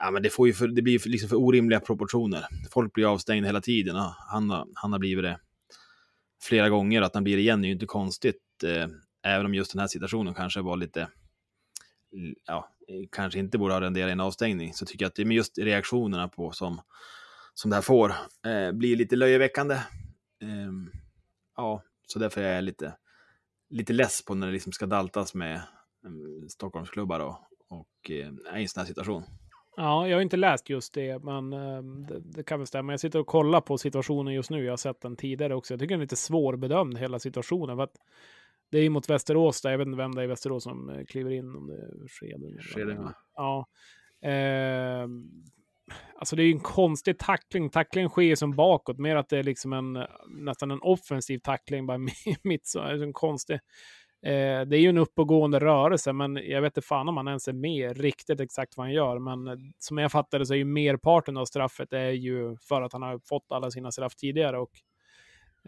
[0.03, 2.47] ja, men det, får ju för, det blir liksom för orimliga proportioner.
[2.71, 5.39] Folk blir avstängda hela tiden Ja, han, har, han har blivit det
[6.43, 7.03] flera gånger.
[7.03, 8.89] Att han blir det igen är ju inte konstigt, eh,
[9.23, 11.09] även om just den här situationen kanske var lite
[12.47, 12.69] ja,
[13.13, 16.29] kanske inte borde ha renderat en avstängning, så tycker jag att det är just reaktionerna
[16.29, 16.81] på som,
[17.55, 18.15] som det här får
[18.47, 19.75] eh, blir lite löjeväckande.
[20.43, 20.73] Eh,
[21.57, 22.95] ja, så därför är jag lite,
[23.71, 27.37] lite less på när det liksom ska daltas med eh, Stockholmsklubbar och,
[27.69, 29.25] och eh, i en sån här situation.
[29.77, 32.93] Ja, jag har inte läst just det, men eh, det, det, kan väl stämma.
[32.93, 34.65] Jag sitter och kollar på situationen just nu.
[34.65, 35.75] Jag har sett den tidigare också.
[35.75, 37.77] Jag tycker den är lite svårbedömd, hela situationen.
[37.77, 37.97] För att
[38.71, 39.71] det är mot Västerås där.
[39.71, 41.57] Jag vet inte vem det är i Västerås som eh, kliver in.
[41.57, 42.59] Om det är Skedin.
[42.61, 43.67] Skedin, Ja.
[44.23, 45.07] Eh,
[46.17, 47.71] Alltså det är ju en konstig tackling.
[47.71, 48.99] Tacklingen sker som bakåt.
[48.99, 51.87] Mer att det är liksom en nästan en offensiv tackling.
[51.87, 51.99] Bara
[52.43, 52.81] mitt så.
[52.81, 53.61] Alltså en konstig.
[54.23, 57.49] Eh, det är ju en uppåtgående rörelse, men jag vet inte fan om han ens
[57.49, 59.19] är med riktigt exakt vad han gör.
[59.19, 62.93] Men som jag fattade det så är ju merparten av straffet är ju för att
[62.93, 64.59] han har fått alla sina straff tidigare.
[64.59, 64.71] Och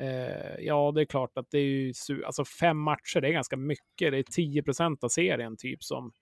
[0.00, 1.92] eh, ja, det är klart att det är ju
[2.26, 4.12] alltså fem matcher, det är ganska mycket.
[4.12, 6.12] Det är 10 procent av serien typ som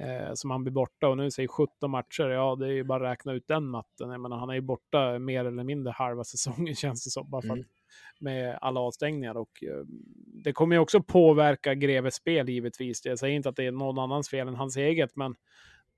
[0.00, 1.08] eh, som han blir borta.
[1.08, 4.10] Och nu säger 17 matcher, ja det är ju bara att räkna ut den matten.
[4.10, 7.30] Jag menar, han är ju borta mer eller mindre halva säsongen känns det som.
[7.30, 7.64] Bara för mm
[8.20, 9.36] med alla avstängningar.
[9.36, 9.84] Och, eh,
[10.44, 13.04] det kommer ju också påverka Greves spel givetvis.
[13.04, 15.34] Jag säger inte att det är någon annans fel än hans eget, men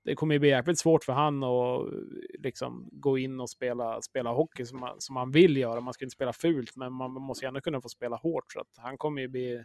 [0.05, 1.99] det kommer ju bli jäkligt svårt för han att eh,
[2.39, 5.81] liksom gå in och spela, spela hockey som man, som man vill göra.
[5.81, 8.51] Man ska inte spela fult, men man måste ju ändå kunna få spela hårt.
[8.53, 9.63] Så att han kommer ju bli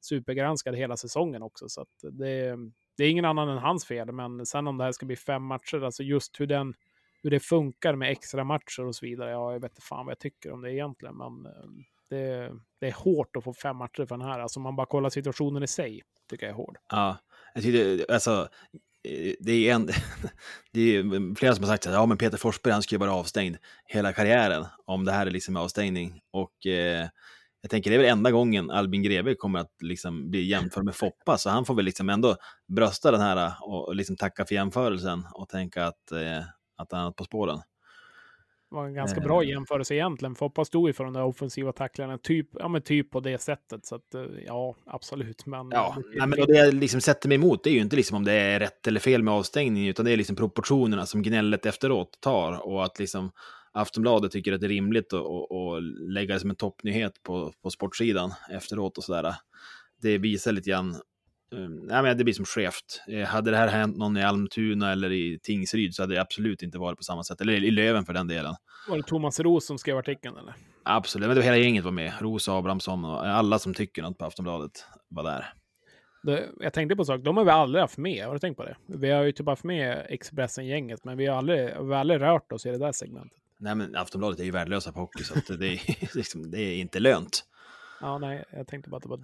[0.00, 1.68] supergranskad hela säsongen också.
[1.68, 2.56] Så att det,
[2.96, 5.42] det är ingen annan än hans fel, men sen om det här ska bli fem
[5.42, 6.74] matcher, alltså just hur, den,
[7.22, 10.10] hur det funkar med extra matcher och så vidare, ja, jag vet inte fan vad
[10.10, 14.06] jag tycker om det egentligen, men ehm, det, det är hårt att få fem matcher
[14.06, 14.38] för den här.
[14.38, 16.76] Alltså om man bara kollar situationen i sig, tycker jag är hård.
[16.88, 17.18] Ja,
[17.54, 18.48] jag tycker, alltså,
[19.08, 19.86] eh, det är, en,
[20.72, 23.14] det är flera som har sagt att ja, men Peter Forsberg han ska ju vara
[23.14, 26.20] avstängd hela karriären om det här är liksom avstängning.
[26.30, 27.08] Och eh,
[27.62, 30.94] jag tänker det är väl enda gången Albin Greve kommer att liksom bli jämförd med
[30.94, 32.36] Foppa, så han får väl liksom ändå
[32.68, 36.42] brösta den här och liksom tacka för jämförelsen och tänka att, eh,
[36.80, 37.58] att han är på spåren.
[38.70, 39.48] Det var en ganska bra eh.
[39.48, 40.34] jämförelse egentligen.
[40.34, 43.86] Foppa stod ju för de där offensiva tacklarna, typ, ja, men typ på det sättet.
[43.86, 45.46] Så att, eh, ja, absolut.
[45.46, 48.16] Men, ja, nej, men det jag liksom sätter mig emot det är ju inte liksom
[48.16, 51.66] om det är rätt eller fel med avstängning, utan det är liksom proportionerna som gnället
[51.66, 53.30] efteråt tar och att liksom
[53.72, 57.52] Aftonbladet tycker att det är rimligt att, att, att lägga det som en toppnyhet på,
[57.62, 59.34] på sportsidan efteråt och sådär.
[60.02, 60.96] Det visar lite grann
[61.52, 63.02] Um, ja, men det blir som skevt.
[63.08, 66.62] Eh, hade det här hänt någon i Almtuna eller i Tingsryd så hade det absolut
[66.62, 67.40] inte varit på samma sätt.
[67.40, 68.54] Eller i Löven för den delen.
[68.88, 70.54] Var det Thomas Ros som skrev artikeln eller?
[70.82, 72.12] Absolut, men det var hela gänget var med.
[72.20, 75.52] Ros, Abrahamsson och alla som tycker något på Aftonbladet var där.
[76.22, 78.26] Det, jag tänkte på en sak, de har vi aldrig haft med.
[78.26, 78.76] Har du tänkt på det?
[78.86, 82.52] Vi har ju typ haft med Expressen-gänget, men vi har aldrig, vi har aldrig rört
[82.52, 83.38] oss i det där segmentet.
[83.58, 87.00] Nej, men Aftonbladet är ju värdelösa på hockey, så det, är, liksom, det är inte
[87.00, 87.44] lönt.
[88.00, 89.16] Ja, nej, jag tänkte bara att det var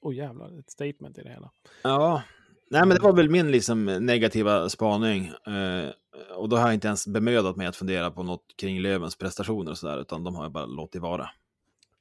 [0.00, 1.50] oh, jävlar, ett statement i det hela.
[1.82, 2.22] Ja,
[2.70, 5.26] nej, men det var väl min liksom, negativa spaning.
[5.26, 5.90] Eh,
[6.36, 9.70] och då har jag inte ens bemödat mig att fundera på något kring Lövens prestationer
[9.70, 11.30] och sådär, utan de har jag bara låtit vara.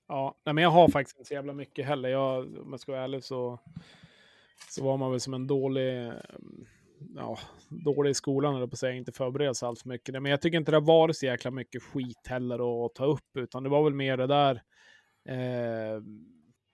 [0.07, 2.09] Ja, nej, men jag har faktiskt inte så jävla mycket heller.
[2.09, 3.59] Jag, om jag ska vara ärlig så,
[4.69, 6.11] så var man väl som en dålig
[7.15, 7.37] ja,
[7.69, 10.21] dålig i skolan, eller på att säga, inte förberedd sig allt för mycket.
[10.21, 13.37] Men jag tycker inte det har varit så jäkla mycket skit heller att ta upp,
[13.37, 14.61] utan det var väl mer det där.
[15.29, 16.01] Eh,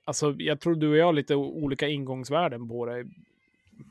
[0.06, 3.06] alltså, jag tror du och jag har lite olika ingångsvärden på det.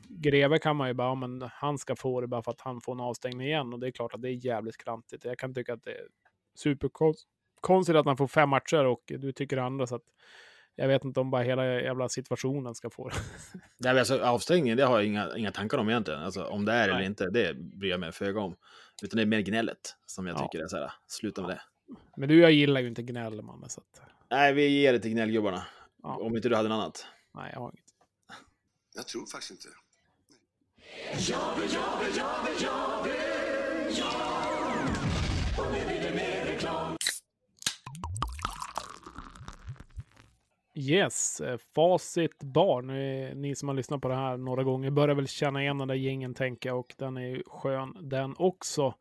[0.09, 2.93] Greve kan man ju bara, men han ska få det bara för att han får
[2.93, 3.73] en avstängning igen.
[3.73, 5.25] Och det är klart att det är jävligt klantigt.
[5.25, 6.07] Jag kan tycka att det är
[6.55, 9.87] superkonstigt att han får fem matcher och du tycker andra.
[9.87, 10.03] Så att
[10.75, 13.15] jag vet inte om bara hela jävla situationen ska få det.
[13.77, 16.19] Nej, alltså, avstängningen, det har jag inga, inga tankar om egentligen.
[16.19, 16.95] Alltså, om det är Nej.
[16.95, 18.55] eller inte, det bryr jag mig föga om.
[19.03, 20.47] Utan det är mer gnället som jag ja.
[20.47, 21.61] tycker är så här, sluta med det.
[22.17, 23.69] Men du, jag gillar ju inte gnäll, man.
[23.69, 24.01] Så att...
[24.31, 25.63] Nej, vi ger det till gnällgubbarna.
[26.05, 26.15] Ja.
[26.15, 27.05] Om inte du hade något annat.
[27.33, 27.85] Nej, jag har inget.
[28.95, 29.67] Jag tror faktiskt inte.
[35.57, 36.95] Och nu blir det mer reklam.
[40.75, 42.81] Yes, eh, Facit bar.
[42.81, 45.87] Nu ni som har lyssnat på det här några gånger börjar väl känna igen den
[45.87, 48.95] där gängen tänka och den är ju skön den också.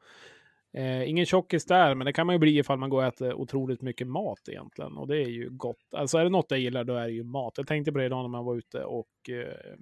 [0.74, 3.34] Eh, ingen tjockis där, men det kan man ju bli ifall man går och äter
[3.34, 4.96] otroligt mycket mat egentligen.
[4.96, 5.76] Och det är ju gott.
[5.96, 7.54] Alltså är det något jag gillar, då är det ju mat.
[7.56, 9.76] Jag tänkte på det idag när man var ute och eh,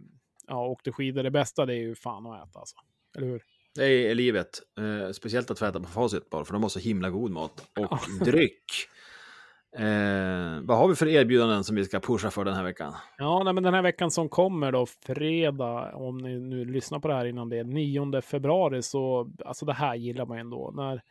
[0.47, 1.23] ja, åkte skidor.
[1.23, 2.77] Det bästa det är ju fan att äta alltså.
[3.17, 3.43] Eller hur?
[3.75, 4.49] Det är livet.
[4.79, 7.69] Eh, speciellt att få äta på Facit bara, för de har så himla god mat.
[7.79, 8.65] Och dryck.
[9.79, 12.95] Eh, vad har vi för erbjudanden som vi ska pusha för den här veckan?
[13.19, 17.09] Ja, nej, men den här veckan som kommer då, fredag, om ni nu lyssnar på
[17.09, 20.73] det här innan det, 9 februari, så alltså det här gillar man ändå.
[20.75, 21.03] När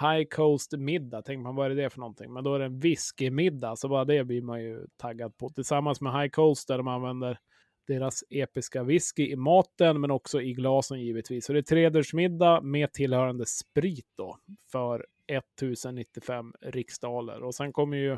[0.00, 2.32] High Coast middag, tänker man vad är det för någonting?
[2.32, 5.48] Men då är det en whiskymiddag, så bara det blir man ju taggad på.
[5.48, 7.38] Tillsammans med High Coast där de använder
[7.86, 11.44] deras episka whisky i maten, men också i glasen givetvis.
[11.46, 14.38] Så det är tredjedelsmiddag med tillhörande sprit då
[14.72, 17.42] för 1095 riksdaler.
[17.42, 18.12] Och sen kommer ju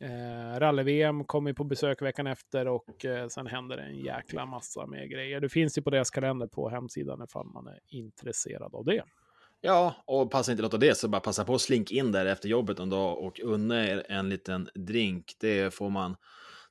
[0.00, 4.86] eh, rally-VM kommer på besök veckan efter och eh, sen händer det en jäkla massa
[4.86, 5.40] med grejer.
[5.40, 9.02] Det finns ju på deras kalender på hemsidan ifall man är intresserad av det.
[9.60, 12.48] Ja, och passa inte låta det så bara passa på att slink in där efter
[12.48, 15.24] jobbet en dag och unna er en liten drink.
[15.40, 16.16] Det får man,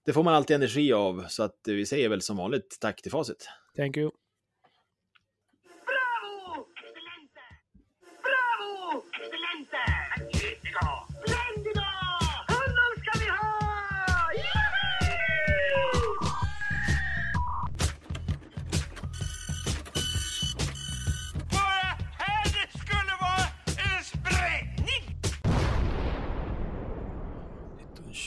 [0.05, 3.11] det får man alltid energi av, så att vi säger väl som vanligt tack till
[3.11, 3.49] facit.
[3.77, 4.11] Thank you.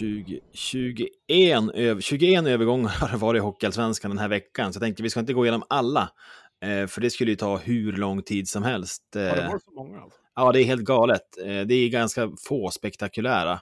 [0.00, 4.82] 20, 21, över, 21 övergångar har det varit i Hockeyallsvenskan den här veckan, så jag
[4.82, 6.10] tänkte vi ska inte gå igenom alla,
[6.64, 9.02] eh, för det skulle ju ta hur lång tid som helst.
[9.14, 10.00] Har det Eh, varit så många?
[10.00, 10.18] Alltså?
[10.36, 11.22] ja, det är helt galet.
[11.44, 13.60] Eh, det är ganska få spektakulära.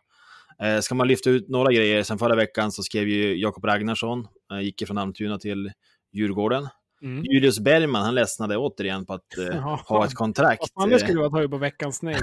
[0.62, 4.26] Eh, ska man lyfta ut några grejer, sen förra veckan så skrev ju Jakob Ragnarsson,
[4.52, 5.72] eh, gick från Almtuna till
[6.12, 6.68] Djurgården.
[7.02, 7.24] Mm.
[7.24, 10.72] Julius Bergman, han ledsnade återigen på att eh, ha ett kontrakt.
[10.90, 12.16] Det skulle vara tagit på veckans nej.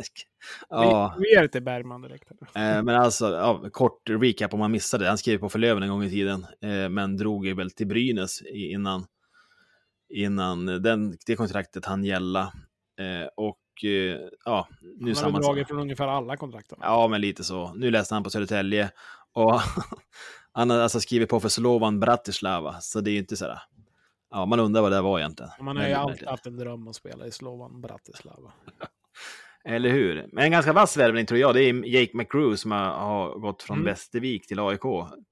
[0.68, 1.16] ja.
[1.18, 2.30] Vi, ger det till Bergman direkt.
[2.30, 5.08] Eh, men alltså, ja, kort recap om man missade.
[5.08, 8.42] Han skrev på för Löven en gång i tiden, eh, men drog väl till Brynäs
[8.42, 9.06] innan,
[10.08, 12.52] innan den, det kontraktet han gälla.
[13.00, 16.72] Eh, och eh, ja, nu Han har samma dragit från ungefär alla kontrakt.
[16.80, 17.74] Ja, men lite så.
[17.74, 18.90] Nu läste han på Södertälje
[19.32, 19.60] och
[20.52, 23.62] han har alltså skrivit på för Slovan Bratislava, så det är ju inte sådär.
[24.34, 25.52] Ja, man undrar vad det var egentligen.
[25.60, 28.52] Man har ju alltid haft en dröm att spela i Slovan Bratislava.
[29.64, 30.28] Eller hur?
[30.32, 31.54] Men en ganska vass värvning tror jag.
[31.54, 33.86] Det är Jake McGrew som har, gått från Mm.
[33.86, 34.80] Västervik till AIK.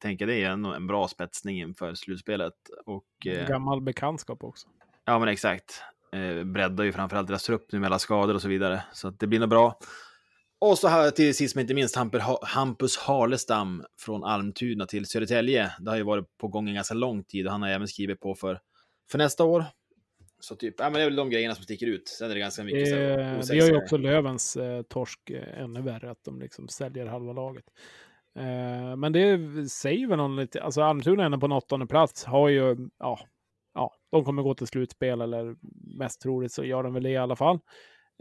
[0.03, 2.53] Tänker det är en, en bra spetsning inför slutspelet.
[2.87, 4.69] Och, eh, Gammal bekantskap också.
[5.05, 5.83] ja, men exakt.
[6.12, 8.83] Eh, breddar ju framförallt deras trupp nu med alla skador och så vidare.
[8.93, 9.79] Så att det blir nog bra.
[10.61, 15.71] Och så här till sist men inte minst Hampus, Hampus Harlestam från Almtuna till Södertälje.
[15.79, 18.21] Det har ju varit på gång en ganska lång tid och han har även skrivit
[18.21, 18.61] på för,
[19.12, 19.64] för nästa år.
[20.40, 22.09] Så typ, ja men det är väl de grejerna som sticker ut.
[22.09, 25.83] Sen är det ganska mycket här Det, gör ju också Lövens eh, torsk eh, ännu
[25.83, 27.64] värre, att de liksom säljer halva laget.
[28.38, 29.38] Eh, men det
[29.70, 33.18] säger väl någon lite, alltså Almtuna ändå på en åttonde plats, har ju, ja,
[33.75, 35.57] ja, de kommer gå till slutspel eller
[35.98, 37.59] mest troligt så gör de väl det i alla fall.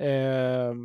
[0.02, 0.76] Eh,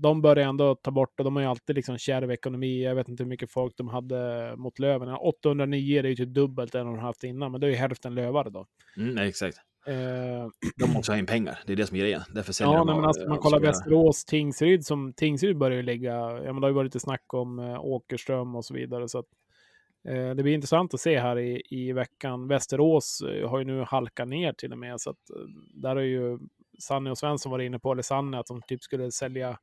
[0.00, 2.84] de börjar ändå ta bort och de har ju alltid liksom kärv ekonomi.
[2.84, 5.08] Jag vet inte hur mycket folk de hade mot Löven.
[5.08, 7.76] 809 det är ju typ dubbelt än de har haft innan, men det är ju
[7.76, 8.66] hälften lövare då.
[8.96, 9.56] Mm, exakt.
[9.86, 11.58] Eh, De måste ha in pengar.
[11.66, 12.20] Det är det som är grejen.
[12.34, 13.60] Därför säljer Ja, de men av- alltså, man av kollar.
[13.60, 17.34] Västerås, Tingsryd, som Tingsryd börjar ju ligga, ja men det har ju varit lite snack
[17.34, 19.08] om eh, Åkerström och så vidare.
[19.08, 19.26] Så att,
[20.08, 22.48] eh, det blir intressant att se här i, i veckan.
[22.48, 25.36] Västerås eh, har ju nu halkat ner till och med, så att eh,
[25.74, 26.38] där har ju
[26.78, 29.58] Sanne och Svensson varit inne på, eller Sanne, att de typ skulle sälja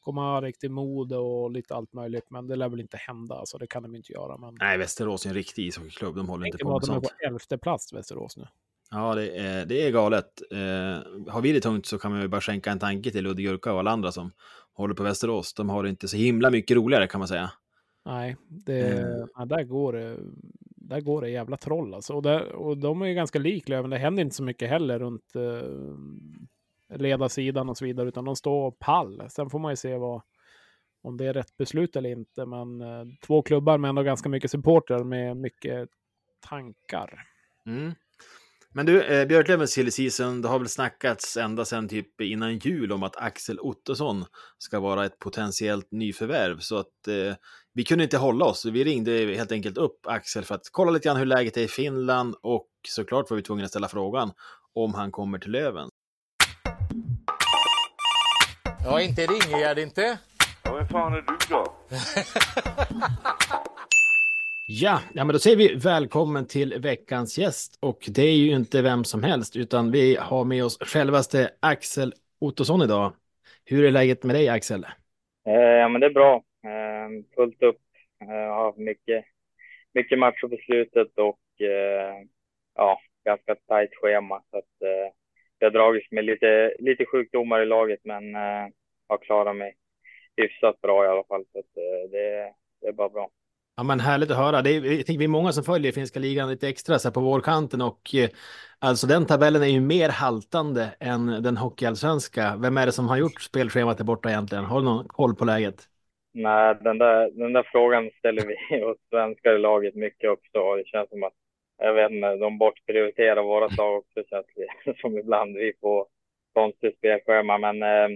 [0.00, 3.66] Komarek till Mode och lite allt möjligt, men det lär väl inte hända, så det
[3.66, 4.38] kan de inte göra.
[4.38, 6.16] Men Nej, Västerås är en riktig ishockeyklubb.
[6.16, 7.04] De håller inte på med att de är sånt.
[7.04, 8.46] på elfte plats, Västerås nu.
[8.90, 10.42] Ja, det är, det är galet.
[10.50, 10.58] Eh,
[11.32, 13.72] har vi det tungt så kan man ju bara skänka en tanke till Ludde Gurka
[13.72, 14.32] och alla andra som
[14.72, 15.54] håller på Västerås.
[15.54, 17.50] De har det inte så himla mycket roligare kan man säga.
[18.04, 19.26] Nej, det, Eh.
[19.34, 20.16] ja, där, går det,
[20.88, 22.14] där går det jävla troll alltså.
[22.14, 23.90] Och, där, och de är ju ganska lik Löven.
[23.90, 28.70] Det händer inte så mycket heller runt eh, ledarsidan och så vidare, utan de står
[28.70, 29.22] pall.
[29.30, 30.22] Sen får man ju se vad,
[31.02, 32.46] om det är rätt beslut eller inte.
[32.46, 35.88] Men eh, två klubbar med ändå ganska mycket supportrar med mycket
[36.48, 37.24] tankar.
[37.66, 37.92] Mm.
[38.72, 42.92] Men du, eh, Björklövens silly season, det har väl snackats ända sedan typ innan jul
[42.92, 44.24] om att Axel Ottosson
[44.58, 46.58] ska vara ett potentiellt nyförvärv.
[46.58, 47.34] Så att eh,
[47.78, 48.64] vi kunde inte hålla oss.
[48.64, 51.68] Vi ringde helt enkelt upp Axel för att kolla lite grann hur läget är i
[51.68, 54.30] Finland och såklart var vi tvungna att ställa frågan
[54.74, 55.88] om han kommer till Löven.
[58.84, 60.18] Ja, inte Ringegärd inte.
[60.64, 61.64] Ja, vem fan är du då?
[64.70, 68.82] Ja, ja, men då säger vi välkommen till veckans gäst och det är ju inte
[68.82, 73.12] vem som helst utan vi har med oss självaste Axel Ottosson idag.
[73.64, 74.84] Hur är läget med dig Axel?
[74.84, 76.42] Eh, Ja, men det är bra.
[76.64, 77.80] Eh, Fullt upp.
[78.20, 79.24] Eh, har haft mycket,
[79.94, 82.14] mycket matcher på slutet och eh,
[82.74, 84.42] ja, ganska tajt schema.
[84.50, 85.12] Så att, eh,
[85.58, 88.68] jag har dragits med lite, lite sjukdomar i laget, men eh,
[89.08, 89.76] har klarat mig
[90.36, 91.44] hyfsat bra i alla fall.
[91.52, 93.30] Så att, eh, det, det är bara bra.
[93.76, 94.62] Ja, men härligt att höra.
[94.62, 97.12] Det är, jag tänker, vi är många som följer finska ligan lite extra så här
[97.14, 98.30] på vårkanten och eh,
[98.78, 102.56] alltså den tabellen är ju mer haltande än den hockeyallsvenska.
[102.56, 104.64] Vem är det som har gjort spelschemat där borta egentligen?
[104.64, 105.88] Har du någon koll på läget?
[106.40, 110.74] Nej, den där, den där frågan ställer vi oss svenskar i laget mycket också.
[110.76, 111.32] Det känns som att,
[111.78, 114.46] jag vet inte, de bortprioriterar våra lag också känns
[114.84, 115.56] det som ibland.
[115.56, 116.06] Vi får
[116.54, 118.08] konstigt spelschema, men eh,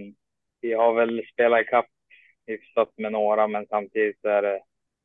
[0.61, 1.87] vi har väl spelat ikapp
[2.47, 4.61] hyfsat med några, men samtidigt så är det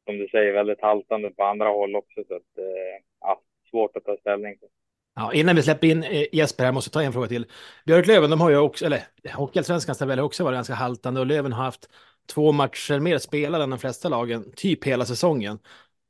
[0.06, 2.24] som du säger väldigt haltande på andra håll också.
[2.28, 3.40] Så att, eh, ja,
[3.70, 4.68] svårt att ta ställning till.
[5.14, 7.46] Ja, innan vi släpper in eh, Jesper här måste jag ta en fråga till.
[7.86, 9.02] Björklöven, de har ju också, eller
[9.34, 11.88] Hockeyallsvenskans tabell har också varit ganska haltande och Löven har haft
[12.34, 15.58] två matcher mer spelade än de flesta lagen, typ hela säsongen.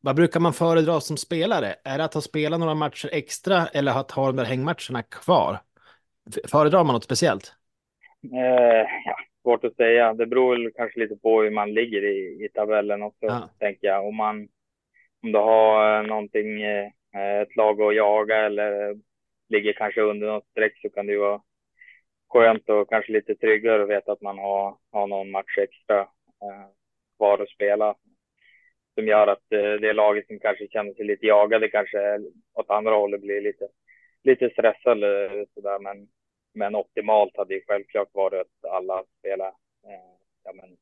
[0.01, 1.75] Vad brukar man föredra som spelare?
[1.85, 5.59] Är det att ha spelat några matcher extra eller att ha de där hängmatcherna kvar?
[6.49, 7.53] Föredrar man något speciellt?
[8.33, 10.15] Eh, ja, svårt att säga.
[10.15, 13.51] Det beror väl kanske lite på hur man ligger i, i tabellen också, Ja.
[13.59, 14.07] tänker jag.
[14.09, 14.49] Om, man,
[15.23, 16.87] om du har eh, någonting, eh,
[17.43, 18.97] ett lag att jaga eller
[19.49, 21.41] ligger kanske under något streck så kan det ju vara
[22.29, 26.67] skönt och kanske lite tryggare att veta att man har, har någon match extra eh,
[27.17, 27.95] kvar att spela.
[28.95, 32.21] som gör att eh, det laget som kanske känner sig lite jagade kanske
[32.55, 33.69] åt andra hållet blir lite,
[34.25, 35.79] lite stressade sådär.
[35.79, 36.09] Men,
[36.55, 40.15] men optimalt hade ju självklart varit att alla spelar eh,
[40.45, 40.77] ja, men,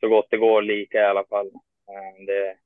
[0.00, 1.46] så gott det går lika i alla fall.
[1.88, 2.56] Eh, det,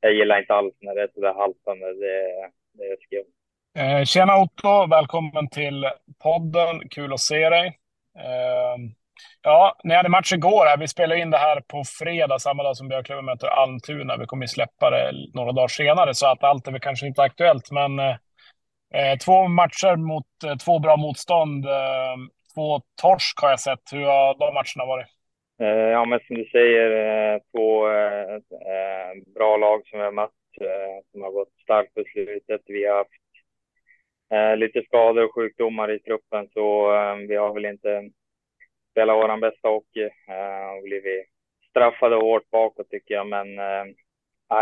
[0.00, 1.94] jag gillar inte alls när det är sådär haltande.
[1.94, 3.39] Det, det är skumt.
[3.78, 5.90] Eh, tjena Otto, välkommen till
[6.22, 6.88] podden.
[6.88, 7.66] Kul att se dig.
[8.18, 8.76] Eh,
[9.42, 10.66] ja, ni hade match igår.
[10.66, 10.76] Här.
[10.76, 14.16] Vi spelar in det här på fredag, samma dag som Björklöven möter Almtuna.
[14.16, 17.22] Vi kommer ju släppa det några dagar senare, så att allt är väl kanske inte
[17.22, 17.70] aktuellt.
[17.70, 21.66] Men eh, två matcher mot eh, två bra motstånd.
[21.66, 22.16] Eh,
[22.54, 23.92] två torsk har jag sett.
[23.92, 25.06] Hur har de matcherna varit?
[25.62, 26.90] Eh, ja, men som du säger,
[27.50, 27.86] två
[29.34, 30.30] bra lag som vi har mött,
[31.12, 32.60] som har gått starkt på slutet.
[32.66, 33.19] Vi har haft
[34.30, 38.10] eh, lite skador och sjukdomar i truppen så eh, vi har väl inte
[38.90, 41.26] spelat våran bästa hockey eh, och blivit
[41.70, 43.26] straffade hårt bakåt tycker jag.
[43.26, 43.84] Men eh,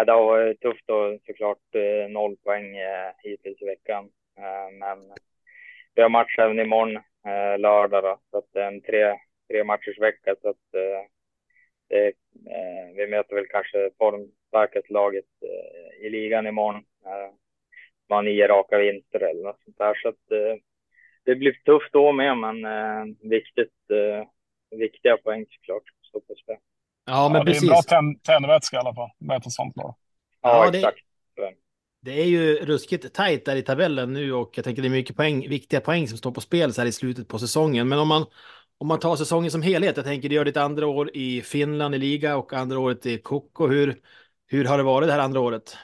[0.07, 4.11] det har varit tufft och såklart eh, noll poäng eh, hittills i veckan.
[4.39, 4.99] Eh, men
[5.95, 9.15] vi har match även imorgon eh, lördag då, så att en tre,
[9.49, 11.05] tre matchers vecka så att eh,
[11.89, 16.85] det, eh, vi möter väl kanske formstarkaste laget eh, i ligan imorgon.
[17.05, 17.35] Eh,
[18.09, 19.95] var nio raka vinster eller något sånt där.
[19.95, 20.63] Så att, eh,
[21.25, 25.83] det blir tufft då med, men eh, viktigt, eh, viktiga poäng såklart.
[26.09, 26.57] Stå på spel.
[27.07, 27.61] Ja, men ja, precis.
[27.61, 29.95] Det är en bra tändvätska i alla fall, med ett sånt lag.
[30.43, 30.99] Ja, ja, exakt.
[31.37, 31.55] Det,
[32.01, 35.17] det är ju ruskigt tajt där i tabellen nu och jag tänker det är mycket
[35.17, 37.89] poäng, viktiga poäng som står på spel så här i slutet på säsongen.
[37.89, 38.27] Men om man,
[38.79, 41.95] om man tar säsongen som helhet, jag tänker det gör ditt andra år i Finland
[41.95, 43.67] i liga och andra året i Koko.
[43.67, 43.97] Hur,
[44.47, 45.77] hur har det varit det här andra året?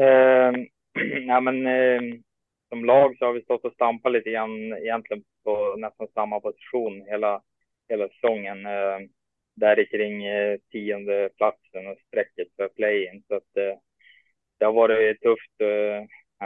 [0.00, 0.64] Uh,
[1.26, 2.00] ja, men eh,
[2.68, 7.02] som lag så har vi stått och stampat lite grann egentligen på nästan samma position
[7.06, 7.42] hela,
[7.88, 8.66] hela säsongen.
[8.66, 8.98] Eh,
[9.54, 13.22] där kring eh, tionde platsen och strecket för play-in.
[13.28, 13.78] Så att eh,
[14.58, 15.60] det har varit tufft.
[15.60, 15.96] Eh,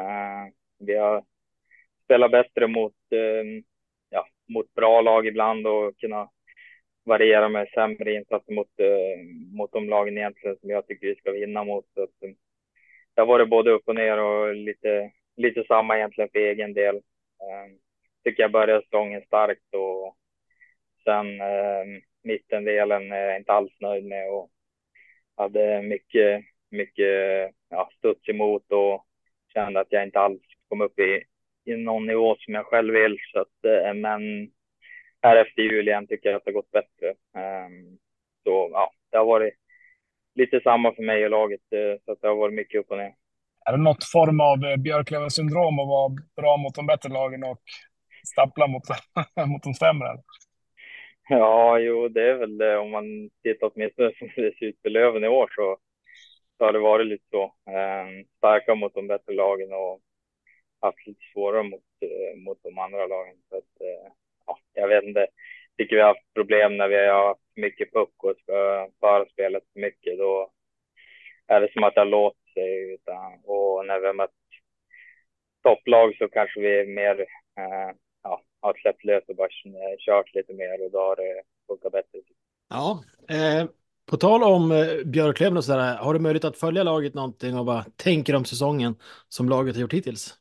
[0.02, 1.24] eh vi har
[2.04, 3.62] spelat bättre mot, eh,
[4.10, 6.30] ja, mot bra lag ibland och kunnat
[7.04, 11.32] variera med sämre insatser mot, eh, mot de lagen egentligen som jag tycker vi ska
[11.32, 11.86] vinna mot.
[11.94, 12.30] Så att, eh,
[13.16, 16.94] det har varit både upp och ner och lite, lite samma egentligen för egen del.
[16.94, 17.78] Um,
[18.24, 20.16] tycker jag började säsongen starkt och
[21.04, 24.50] sen um, mittendelen är jag inte alls nöjd med och
[25.36, 29.06] hade mycket, mycket ja, studs emot och
[29.52, 31.24] kände att jag inte alls kom upp i,
[31.64, 33.18] i någon nivå som jag själv vill.
[33.32, 34.50] Så att, uh, men
[35.22, 37.08] här efter jul igen tycker jag att det har gått bättre.
[37.66, 37.98] Um,
[38.44, 39.54] så ja, det har varit
[40.36, 42.98] lite samma för mig och laget, eh, så att det har varit mycket upp och
[42.98, 43.14] ner.
[43.66, 47.44] Är det något form av eh, Björklöven syndrom att vara bra mot de bättre lagen
[47.44, 47.60] och
[48.26, 48.82] stappla mot,
[49.46, 50.08] mot de sämre?
[51.28, 52.78] Ja, jo, det är väl det.
[52.78, 55.78] Om man tittar åtminstone som det ser ut för Löven i år så,
[56.58, 57.44] så har det varit lite så.
[57.44, 58.06] Eh,
[58.38, 60.00] starka mot de bättre lagen och
[60.80, 63.36] haft lite svårare mot, eh, mot de andra lagen.
[63.48, 64.12] Så att, eh,
[64.46, 65.26] ja, jag vet inte
[65.78, 69.62] tycker vi har haft problem när vi har haft mycket puck och ska föra spelet
[69.74, 70.18] mycket.
[70.18, 70.50] Då
[71.46, 72.94] är det som att det har låst sig.
[72.94, 74.30] Utan, och när vi har mött
[75.62, 77.90] topplag så kanske vi mer eh,
[78.22, 79.48] ja, har släppt lös och bara
[79.98, 82.18] kört lite mer och då har det funkat bättre.
[82.68, 83.68] Ja, eh,
[84.10, 87.66] på tal om eh, Björklöven och sådär, har du möjlighet att följa laget någonting och
[87.66, 88.96] vad tänker om säsongen
[89.28, 90.34] som laget har gjort hittills?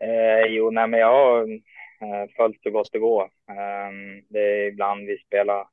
[0.00, 1.60] Eh, jo, nej, men jag har
[2.00, 3.30] Eh, följt så gott det går.
[3.48, 5.68] Ehm, det är ibland vi spelar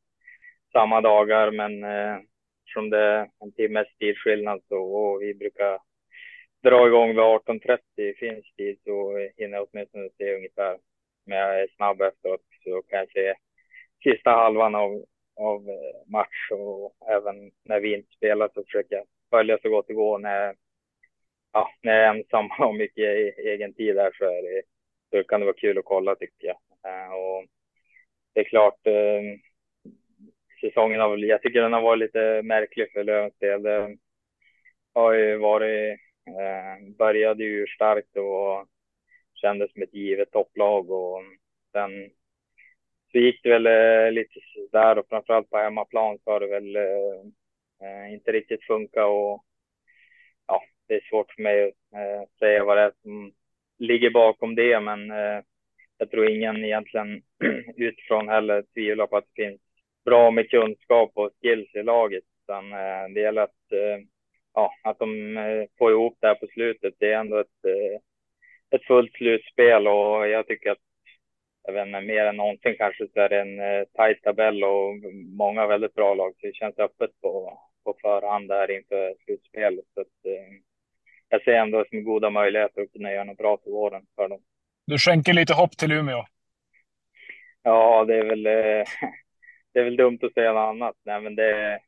[0.71, 2.17] samma dagar, men eh,
[2.73, 5.79] som det är en timmes tidsskillnad så och vi brukar
[6.63, 10.77] dra igång vid 18.30 finsk tid så hinner jag åtminstone se ungefär.
[11.25, 13.33] Men jag är snabb efteråt så kan jag se
[14.03, 15.05] sista halvan av,
[15.35, 19.87] av eh, match och även när vi inte spelar så försöker jag följa så gott
[19.87, 20.19] det går.
[20.19, 20.55] När,
[21.53, 24.61] ja, när jag är ensam och mycket e-, egen tid där så är det
[25.15, 26.57] så kan det vara kul att kolla tycker jag.
[26.83, 27.45] Eh, och
[28.33, 29.21] det är klart, eh,
[30.61, 33.63] säsongen har väl, jag tycker den har varit lite märklig för Lövens del.
[33.63, 33.97] Det
[34.93, 38.67] har ju varit, eh, började ju starkt och
[39.33, 41.21] kändes som ett givet topplag och
[41.71, 42.09] sen
[43.11, 44.39] så gick det väl lite
[44.71, 46.77] där och framförallt på hemmaplan så har det väl
[48.11, 49.43] inte riktigt funkat och
[50.47, 51.73] ja, det är svårt för mig
[52.23, 53.33] att säga vad det är som
[53.79, 55.41] ligger bakom det, men eh,
[55.97, 57.21] jag tror ingen egentligen
[57.77, 59.61] utifrån heller tvivlar på att det finns
[60.05, 64.05] bra med kunskap och skills i laget, utan eh, det gäller att, eh,
[64.53, 66.93] ja, att de eh, får ihop det här på slutet.
[66.99, 67.99] Det är ändå ett, eh,
[68.75, 70.85] ett fullt slutspel och jag tycker att
[71.63, 74.95] jag vet inte, mer än någonsin kanske så är det en eh, tajt tabell och
[75.37, 79.85] många väldigt bra lag, så det känns öppet på, på förhand där inför slutspelet.
[79.93, 80.64] Så att, eh,
[81.35, 84.39] jag ser ändå som goda möjligheter att kunna göra något bra till våren för dem.
[84.87, 86.25] Du skänker lite hopp till Umeå.
[87.63, 88.51] Ja, det är väl, eh,
[89.73, 90.95] det är väl dumt att säga något annat.
[91.03, 91.79] Nej, men det,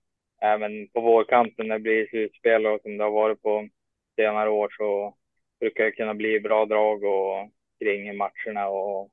[0.42, 3.70] även på vårkanten när det blir slutspel och som det har varit på
[4.16, 5.16] senare år så
[5.60, 9.10] brukar det kunna bli bra drag och kring matcherna och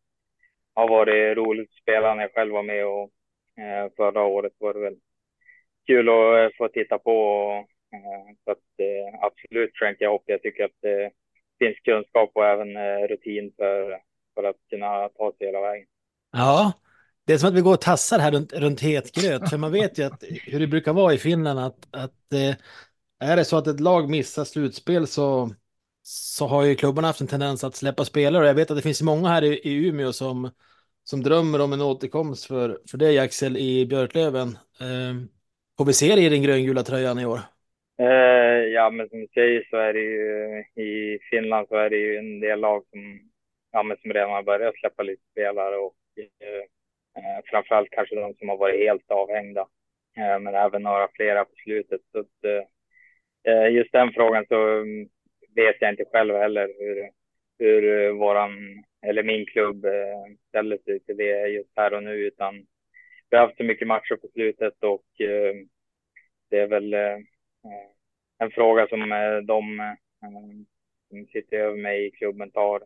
[0.75, 3.11] har varit roligt att spela när jag själv var med och
[3.59, 4.97] eh, förra året var det väl
[5.87, 7.13] kul att eh, få titta på.
[7.13, 10.23] Och, Eh, så att eh, absolut skänker jag hopp.
[10.27, 10.91] Jag tycker att eh,
[11.59, 12.69] det finns kunskap och även
[13.09, 14.01] rutin för,
[14.35, 15.87] för att kunna ta sig hela vägen.
[16.33, 16.73] Ja,
[17.27, 19.73] det är som att vi går och tassar här runt, runt het gröt, för man
[19.73, 22.33] vet ju att, hur det brukar vara i Finland att, att
[23.21, 25.51] är det så att ett lag missar slutspel så,
[26.03, 28.43] så har ju klubbarna haft en tendens att släppa spelare.
[28.43, 30.51] Och jag vet att det finns många här i, i Umeå som,
[31.05, 34.49] som drömmer om en återkomst för, för dig Axel i Björklöven.
[34.81, 35.15] Eh,
[35.79, 37.41] får vi se dig i den gröngula tröjan i år?
[37.99, 41.97] Eh, ja, men som du säger så är det ju i Finland så är det
[41.97, 43.21] ju en del lag som,
[43.73, 46.59] ja, men som redan har börjat släppa lite spelare och eh,
[47.17, 49.61] eh framförallt kanske de som har varit helt avhängda,
[50.17, 52.01] eh, men även några flera på slutet.
[52.13, 52.65] Så att, eh,
[53.53, 55.09] eh just den frågan så mm,
[55.55, 57.11] vet jag inte själv heller hur,
[57.59, 59.87] hur eh, våran, eller min klubb
[60.49, 62.67] ställer sig till det just här och nu, utan
[63.31, 65.05] vi har haft så mycket matcher på slutet och
[66.51, 66.95] det är väl
[67.65, 67.91] Eh,
[68.39, 69.95] en fråga som eh, de eh,
[71.09, 72.83] som sitter över mig i klubben tar,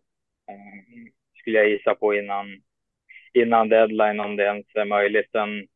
[1.39, 2.63] skulle jag gissa på innan
[3.33, 5.31] innan deadline om det ens är möjligt.
[5.33, 5.69] Sen,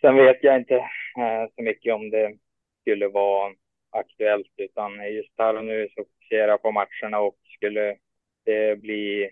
[0.00, 0.90] sen vet jag inte
[1.56, 2.36] så mycket om det
[2.80, 3.54] skulle vara
[3.90, 7.96] aktuellt, utan just här och nu så fokuserar jag på matcherna och skulle
[8.44, 9.24] det bli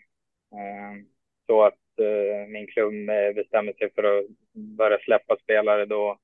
[0.53, 1.05] eh,
[1.47, 2.95] så att eh, min klubb
[3.35, 6.19] bestämmer sig för att börja släppa spelare, då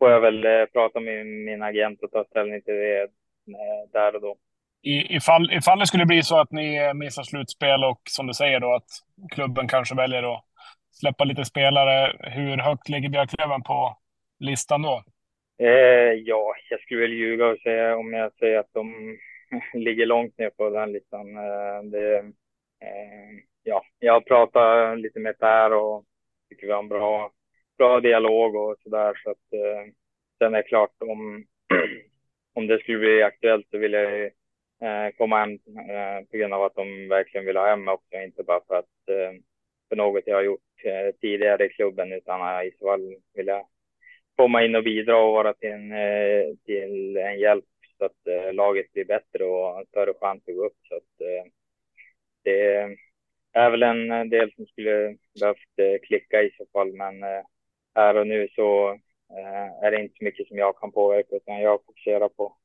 [0.00, 4.14] får jag väl eh, prata med min agent och ta ställning till det eh, där
[4.14, 4.36] och då
[4.82, 8.60] i, ifall, ifall det skulle bli så att ni missar slutspel och som du säger
[8.60, 8.88] då att
[9.30, 10.44] klubben kanske väljer att
[10.90, 13.96] släppa lite spelare, hur högt ligger Björklöven på
[14.38, 15.02] listan då?
[15.58, 19.16] Eh, ja, jag skulle väl ljuga och säga om jag säger att de
[19.74, 21.36] ligger långt ner på den listan.
[21.36, 23.30] Eh, det, eh,
[23.62, 26.04] ja, jag har pratat lite med Per och
[26.48, 27.30] tycker vi har en bra,
[27.80, 29.20] bra dialog och så där.
[29.24, 29.92] Så att, eh,
[30.38, 31.44] sen är det klart om,
[32.54, 34.24] om det skulle bli aktuellt så vill jag
[34.82, 35.52] eh, komma hem
[35.90, 38.74] eh, på grund av att de verkligen vill ha hem mig också, inte bara för
[38.74, 39.32] att eh,
[39.88, 43.66] för något jag har gjort eh, tidigare i klubben, utan i så fall vill jag
[44.36, 47.64] komma in och bidra och vara till en, eh, till en hjälp
[47.98, 50.78] så att eh, laget blir bättre och har större chans att gå upp.
[50.88, 51.52] Så att, eh,
[52.44, 52.96] det
[53.52, 57.14] är väl en eh, del som skulle behövt eh, klicka i så fall, men
[57.94, 58.90] här och nu så
[59.30, 62.56] eh, är det inte så mycket som jag kan påverka, utan jag fokuserar på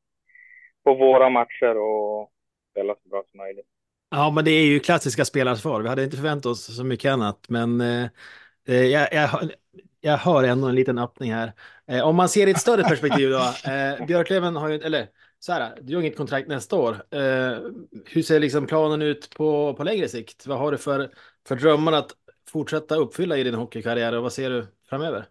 [0.86, 2.32] på våra matcher och
[2.72, 3.66] spela så bra som möjligt.
[4.10, 5.82] Ja, men det är ju klassiska spelarsvar.
[5.82, 8.08] Vi hade inte förväntat oss så mycket annat, men eh,
[8.68, 9.30] eh jag, jag,
[10.02, 11.54] jag hör ändå en liten öppning här.
[11.88, 13.72] Eh, om man ser i ett större perspektiv då.
[13.72, 15.08] Eh, Björklöven har ju, eller
[15.40, 16.92] så här, du har inget kontrakt nästa år.
[17.12, 17.60] Eh,
[18.06, 20.48] hur ser liksom planen ut på, på längre sikt?
[20.48, 21.10] Vad har du för,
[21.48, 22.12] för drömmar att
[22.50, 25.26] fortsätta uppfylla i din hockeykarriär och vad ser du framöver?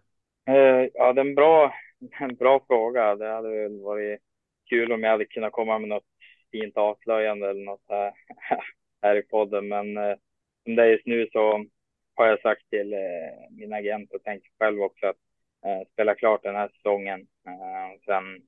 [0.47, 1.73] Eh, ja, det är en bra,
[2.19, 3.15] en bra fråga.
[3.15, 4.19] Det hade väl varit
[4.69, 6.05] kul om jag hade kunnat komma med något
[6.51, 8.13] fint avslöjande eller något här,
[9.01, 9.67] här i podden.
[9.67, 10.15] Men eh,
[10.63, 11.65] som det är just nu så
[12.15, 12.99] har jag sagt till eh,
[13.49, 15.17] min agent och tänker själv också att
[15.65, 17.19] eh, spela klart den här säsongen.
[17.47, 18.41] Eh, sen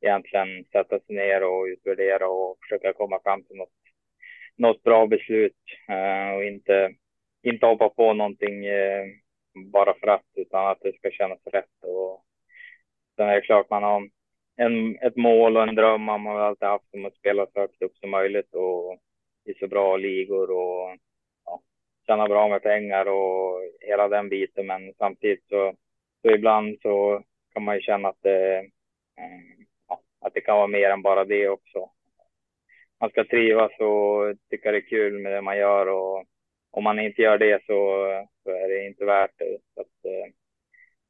[0.00, 3.72] egentligen sätta sig ner och utvärdera och försöka komma fram till något,
[4.56, 6.94] något bra beslut eh, och inte,
[7.42, 9.06] inte hoppa på någonting eh,
[9.72, 11.82] bara för att, utan att det ska kännas rätt.
[11.82, 12.24] Och
[13.16, 14.08] sen är det klart man har
[14.56, 17.82] en, ett mål och en dröm har man alltid haft om att spela så högt
[17.82, 18.98] upp som möjligt och
[19.44, 20.96] i så bra ligor och
[21.44, 21.60] ja,
[22.06, 24.66] tjäna bra med pengar och hela den biten.
[24.66, 25.74] Men samtidigt så,
[26.22, 27.22] så ibland så
[27.52, 28.58] kan man ju känna att det,
[29.18, 31.90] eh, ja, att det kan vara mer än bara det också.
[33.00, 36.24] Man ska trivas och tycka det är kul med det man gör och
[36.72, 38.08] om man inte gör det så,
[38.42, 39.58] så är det inte värt det.
[39.74, 40.32] Så att, eh,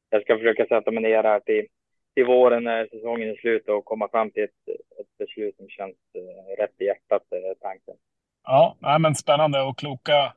[0.09, 1.67] jag ska försöka sätta mig ner här till
[2.13, 4.67] till våren när säsongen är slut och komma fram till ett,
[4.99, 7.95] ett beslut som känns uh, rätt i hjärtat, uh, tanken.
[8.43, 10.33] Ja, nej, men spännande och kloka,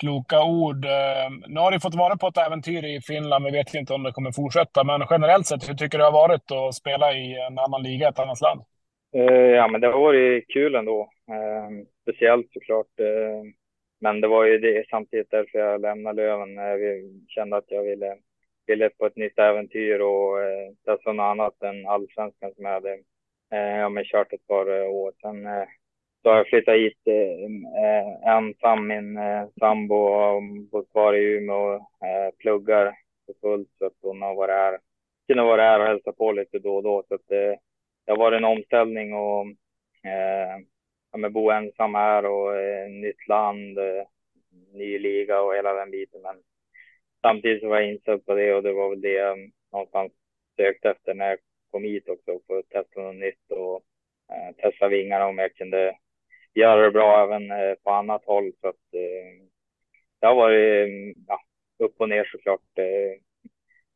[0.00, 0.84] kloka ord.
[0.84, 3.44] Uh, nu har du fått vara på ett äventyr i Finland.
[3.44, 6.28] Vi vet inte om det kommer fortsätta, men generellt sett, hur tycker du det har
[6.28, 8.60] varit att spela i en annan liga, ett annat land?
[9.56, 11.10] ja, men det har varit kul ändå.
[12.02, 12.86] speciellt såklart
[14.06, 16.54] men det var ju det samtidigt därför jag lämnade Löven.
[16.54, 16.80] Jag
[17.28, 18.16] kände att jag ville
[18.66, 22.92] ville på ett nytt äventyr och eh, testa något annat än allsvenskan som jag hade
[23.52, 25.12] eh, ja, men kört ett par eh, år.
[25.20, 25.64] Sen eh,
[26.22, 27.44] så har jag flyttat hit eh,
[27.84, 28.86] eh ensam.
[28.86, 32.94] Min eh, sambo har bott kvar i Umeå och eh, pluggar
[33.26, 34.78] för fullt så att hon har varit här,
[35.26, 37.04] Kunde vara här och hälsa på lite då och då.
[37.08, 37.58] Så att eh,
[38.04, 39.46] det har varit en omställning och
[40.10, 40.56] eh,
[41.16, 44.04] ja, men bo ensam här och eh, nytt land, eh,
[44.72, 46.22] ny liga och hela den biten.
[46.22, 46.36] Men
[47.22, 50.12] samtidigt så var jag inställd på det och det var väl det jag någonstans
[50.56, 51.38] sökte efter när jag
[51.70, 53.82] kom hit också för att testa något nytt och
[54.32, 55.96] eh, testa vingarna om jag kunde
[56.54, 58.52] göra det bra även eh, på annat håll.
[58.60, 59.46] Så att eh,
[60.20, 61.40] det har varit mm, ja,
[61.78, 62.78] upp och ner såklart.
[62.78, 63.20] Eh,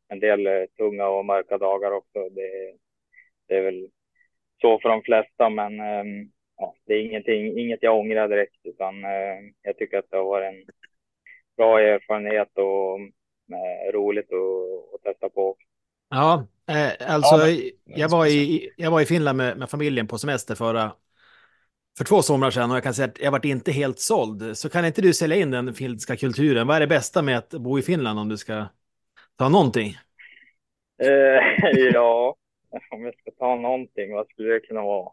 [0.07, 2.29] en del eh, tunga och mörka dagar också.
[2.29, 2.73] Det,
[3.47, 3.89] det är väl
[4.61, 6.03] så för de flesta, men eh,
[6.61, 10.23] ja, det är ingenting, inget jag ångrar direkt, utan eh, jag tycker att det har
[10.23, 10.65] varit en
[11.57, 12.99] bra erfarenhet och
[13.55, 15.55] eh, roligt att, att testa på.
[16.09, 20.17] Ja, eh, alltså ja, jag, var i, jag var i Finland med, med familjen på
[20.17, 20.91] semester förra,
[21.97, 24.57] för två somrar sedan och jag kan säga att jag varit inte helt såld.
[24.57, 26.67] Så kan inte du sälja in den finska kulturen?
[26.67, 28.65] Vad är det bästa med att bo i Finland om du ska
[29.37, 29.95] ta någonting?
[31.03, 32.35] Eh, ja,
[32.91, 35.11] om jag ska ta någonting, vad skulle det kunna vara?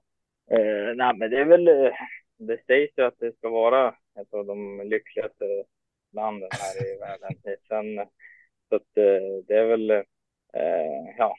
[0.51, 1.93] Eh, nej, men det är väl, eh,
[2.39, 3.89] det sägs ju att det ska vara
[4.21, 5.65] ett av de lyckligaste
[6.13, 7.59] landen här i världen.
[7.69, 8.09] Sen,
[8.69, 11.37] så att eh, det är väl, eh, ja,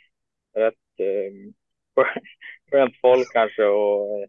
[0.53, 1.31] rätt eh,
[2.71, 4.21] skönt folk kanske och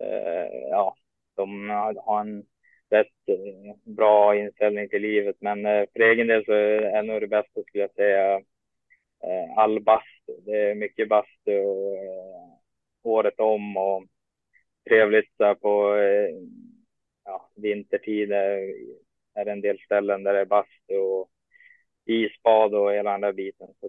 [0.00, 0.96] eh, ja,
[1.36, 2.44] de har en
[2.90, 5.36] rätt eh, bra inställning till livet.
[5.40, 8.40] Men för egen del så är nog det bästa skulle jag säga
[9.56, 10.32] all bastu.
[10.46, 11.98] Det är mycket bastu och,
[13.02, 14.04] året om och
[14.88, 15.96] trevligt så på
[17.24, 21.30] ja, vintertid är det en del ställen där det är bastu och
[22.04, 23.66] isbad och hela den där biten.
[23.80, 23.88] Så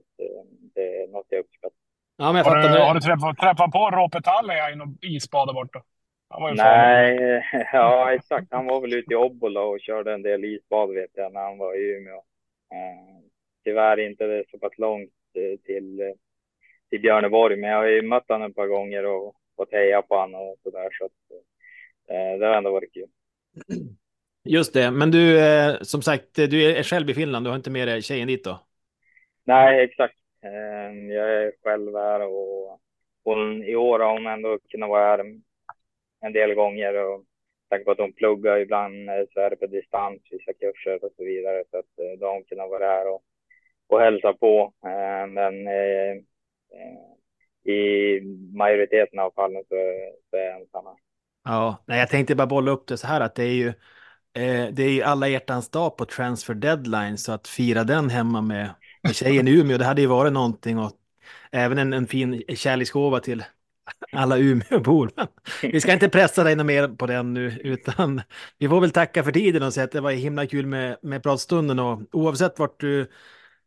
[0.75, 1.77] det är något jag uppskattar.
[2.17, 5.47] Ja, men jag har, du, har du träffat, träffat på Rope Tallia i något isbad
[5.47, 5.83] där borta?
[6.55, 8.47] Nej, ja exakt.
[8.51, 11.57] Han var väl ute i Obbola och körde en del isbad vet jag när han
[11.57, 12.15] var i Umeå.
[12.71, 13.23] Eh,
[13.63, 16.13] tyvärr inte det så pass långt eh, till,
[16.89, 20.15] till Björneborg, men jag har ju mött honom ett par gånger och fått heja på
[20.15, 20.89] honom och så där.
[20.91, 21.11] Så att,
[22.09, 23.09] eh, det har ändå varit kul.
[24.43, 27.45] Just det, men du, eh, som sagt, du är själv i Finland.
[27.45, 28.59] Du har inte med dig tjejen dit då?
[29.43, 30.17] Nej, exakt.
[30.43, 32.79] Eh, jag är själv här och
[33.23, 35.25] hon, i år har hon ändå kunnat vara här
[36.21, 37.23] en del gånger och
[37.69, 41.11] tack på att hon pluggar ibland eh, så är det på distans, vissa kurser och
[41.17, 41.63] så vidare.
[41.71, 43.21] Så att eh, då har hon kunnat vara här och,
[43.87, 44.73] och hälsa på.
[45.29, 45.67] Men
[47.65, 48.21] i
[48.57, 49.75] majoriteten av fallen så,
[50.29, 50.85] så är jag ensam.
[51.43, 53.67] Ja, nej, jag tänkte bara bolla upp det så här att det är ju
[54.33, 58.41] eh, det är ju alla hjärtans dag på transfer deadline så att fira den hemma
[58.41, 58.69] med
[59.03, 59.77] med tjejen i Umeå.
[59.77, 60.91] Det hade ju varit någonting och
[61.51, 63.43] även en, en fin kärleksgåva till
[64.11, 65.11] alla Umeåbor.
[65.61, 68.21] Vi ska inte pressa dig något mer på den nu, utan
[68.57, 71.23] vi får väl tacka för tiden och säga att det var himla kul med, med
[71.23, 73.11] pratstunden och oavsett vart du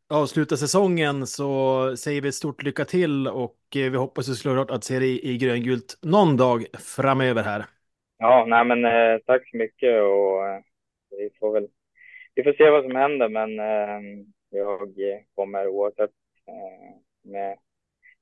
[0.09, 4.71] avsluta säsongen så säger vi ett stort lycka till och eh, vi hoppas ju såklart
[4.71, 7.67] att se dig i gröngult någon dag framöver här.
[8.19, 10.61] Ja, nej men eh, tack så mycket och eh,
[11.11, 11.69] vi får väl
[12.35, 14.93] vi får se vad som händer men eh, jag
[15.35, 16.11] kommer oavsett
[16.49, 17.59] eh, med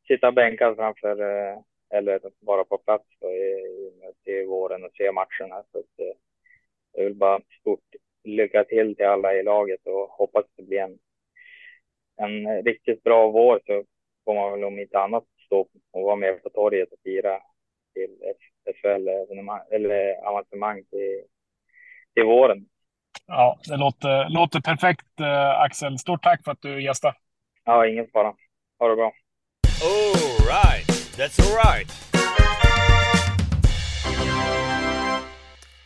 [0.08, 1.58] sitta bänkad framför eh,
[1.90, 3.90] eller vara på plats då, i,
[4.24, 5.64] till våren och se matcherna.
[5.72, 6.14] Så att, eh,
[6.92, 10.98] jag vill bara stort lycka till till alla i laget och hoppas det blir en,
[12.16, 13.84] en riktigt bra vår så
[14.24, 15.60] får man väl om inte annat stå
[15.92, 17.38] och vara med på torget och fira
[17.94, 18.18] till
[18.82, 19.08] SHL
[19.70, 21.22] eller avancemang till,
[22.14, 22.66] till våren.
[23.26, 25.98] Ja, det låter, låter perfekt eh, Axel.
[25.98, 27.14] Stort tack för att du gästade.
[27.64, 28.34] Ja, ingen fara.
[28.78, 29.12] Ha det bra.
[29.84, 30.86] All right,
[31.16, 31.92] that's all right.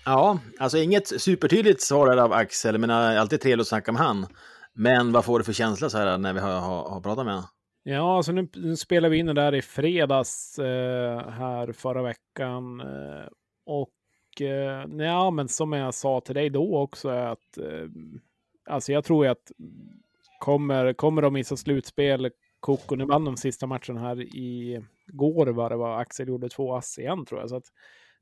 [0.04, 4.26] Ja, alltså inget supertydligt svar av Axel, men alltid trevligt att snacka med han.
[4.78, 7.34] Men vad får du för känsla så här när vi har, har, har pratat med
[7.34, 7.48] honom?
[7.82, 12.80] Ja, alltså nu, nu spelar vi in det där i fredags eh, här förra veckan.
[12.80, 13.28] Eh,
[13.66, 17.88] och eh, ja, men som jag sa till dig då också är att eh,
[18.66, 19.52] alltså jag tror att
[20.38, 25.70] kommer, kommer de missa slutspel, Koko, nu vann de sista matchen här i går var
[25.70, 27.50] det var Axel gjorde två ass igen tror jag.
[27.50, 27.66] Så att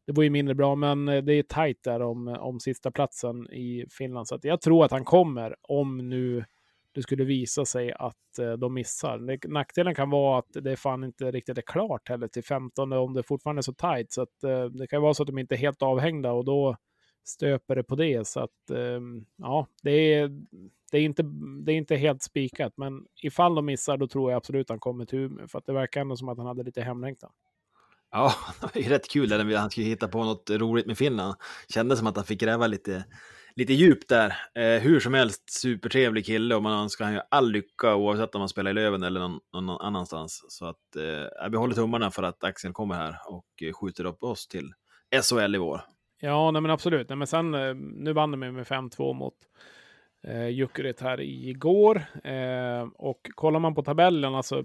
[0.06, 2.90] det var ju mindre bra, men eh, det är tajt där om, eh, om sista
[2.90, 4.28] platsen i Finland.
[4.28, 6.44] Så att jag tror att han kommer om nu
[6.92, 9.48] det skulle visa sig att eh, de missar.
[9.48, 13.22] nackdelen kan vara att det fan inte riktigt är klart heller till 15 om det
[13.22, 14.12] fortfarande är så tajt.
[14.12, 14.40] Så att,
[14.72, 16.76] det kan vara så att de inte är helt avhängda och då
[17.24, 18.26] stöper det på det.
[18.26, 20.30] Så att ehm, ja, det är,
[20.92, 21.22] det är inte,
[21.64, 25.04] det är inte helt spikat, men ifall de missar då tror jag absolut han kommer
[25.04, 27.30] till Umeå, för att det verkar ändå som att han hade lite hemlängtan.
[28.14, 30.98] Ja, det var ju rätt kul där när han skulle hitta på något roligt med
[30.98, 31.34] Finland.
[31.68, 33.04] Kändes som att han fick gräva lite,
[33.56, 34.36] lite djupt där.
[34.54, 38.40] Eh, hur som helst, supertrevlig kille och man önskar han ju all lycka oavsett om
[38.40, 40.44] han spelar i Löven eller någon, någon annanstans.
[40.48, 44.22] Så att eh, vi håller tummarna för att Axel kommer här och eh, skjuter upp
[44.22, 44.72] oss till
[45.22, 45.80] SHL i vår.
[46.20, 47.08] Ja, nej men absolut.
[47.08, 49.34] Nej, men sen, eh, nu vann de med 5-2 mot
[50.24, 52.02] eh, Jukurit här igår.
[52.24, 54.64] Eh, och kollar man på tabellen, alltså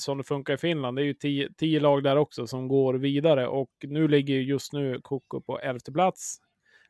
[0.00, 2.94] som det funkar i Finland, det är ju tio, tio lag där också som går
[2.94, 3.48] vidare.
[3.48, 6.38] Och nu ligger just nu Koko på elfte plats.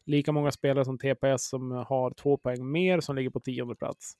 [0.06, 4.14] Lika många spelare som TPS som har två poäng mer som ligger på tionde plats.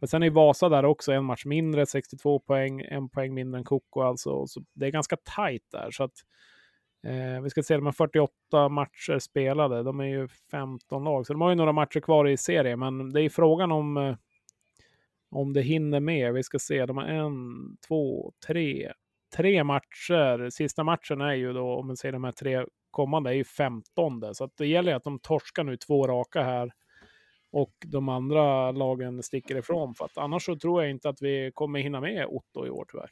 [0.00, 3.64] Men sen är Vasa där också en match mindre, 62 poäng, en poäng mindre än
[3.64, 4.46] Koko alltså.
[4.46, 5.90] Så det är ganska tajt där.
[5.90, 6.12] Så att,
[7.06, 9.82] eh, vi ska se, de har 48 matcher spelade.
[9.82, 12.78] De är ju 15 lag, så de har ju några matcher kvar i serien.
[12.78, 14.16] Men det är frågan om, eh,
[15.36, 16.32] om det hinner med.
[16.32, 17.34] Vi ska se, de har en,
[17.88, 18.92] två, tre,
[19.36, 20.50] tre matcher.
[20.50, 24.34] Sista matchen är ju då, om man säger de här tre kommande, är ju 15.
[24.34, 26.72] Så att det gäller att de torskar nu två raka här
[27.52, 29.94] och de andra lagen sticker ifrån.
[29.94, 32.86] För att annars så tror jag inte att vi kommer hinna med Otto i år
[32.88, 33.10] tyvärr.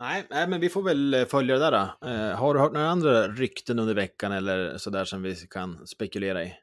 [0.00, 1.72] Nej, nej, men vi får väl eh, följa det där.
[2.00, 2.08] då.
[2.08, 6.44] Eh, har du hört några andra rykten under veckan eller sådär som vi kan spekulera
[6.44, 6.54] i?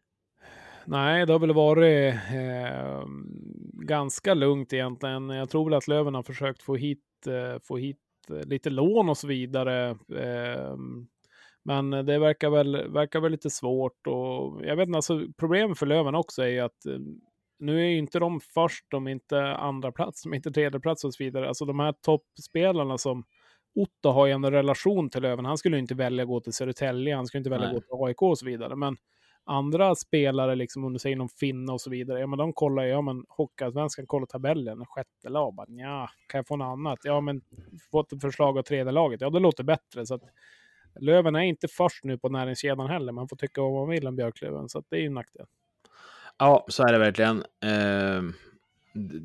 [0.90, 3.06] Nej, det har väl varit eh,
[3.74, 5.30] ganska lugnt egentligen.
[5.30, 9.10] Jag tror väl att Löven har försökt få hit, eh, få hit eh, lite lån
[9.10, 9.90] och så vidare.
[10.16, 10.76] Eh,
[11.64, 15.86] men det verkar väl, verkar väl lite svårt och jag vet inte, alltså problemet för
[15.86, 17.00] Löven också är ju att eh,
[17.60, 20.80] nu är ju inte de först, de är inte andra plats, de är inte tredje
[20.80, 21.48] plats och så vidare.
[21.48, 23.24] Alltså de här toppspelarna som
[23.76, 25.46] Otto har ju en relation till Löven.
[25.46, 28.06] Han skulle inte välja att gå till Södertälje, han skulle inte välja att gå till
[28.06, 28.76] AIK och så vidare.
[28.76, 28.98] Men
[29.48, 32.84] andra spelare, liksom om du säger någon finne och så vidare, ja men de kollar
[32.84, 37.00] ju, ja men Hockeyallsvenskan kollar tabellen, sjätte lag, bara ja, kan jag få något annat?
[37.04, 37.42] Ja men
[37.92, 40.06] fått ett förslag av tredje laget, ja det låter bättre.
[40.06, 40.24] Så att
[41.00, 44.16] Löven är inte först nu på näringskedjan heller, man får tycka vad man vill om
[44.16, 45.46] Björklöven, så att det är ju en nackdel.
[46.38, 47.38] Ja, så är det verkligen.
[47.64, 48.22] Eh,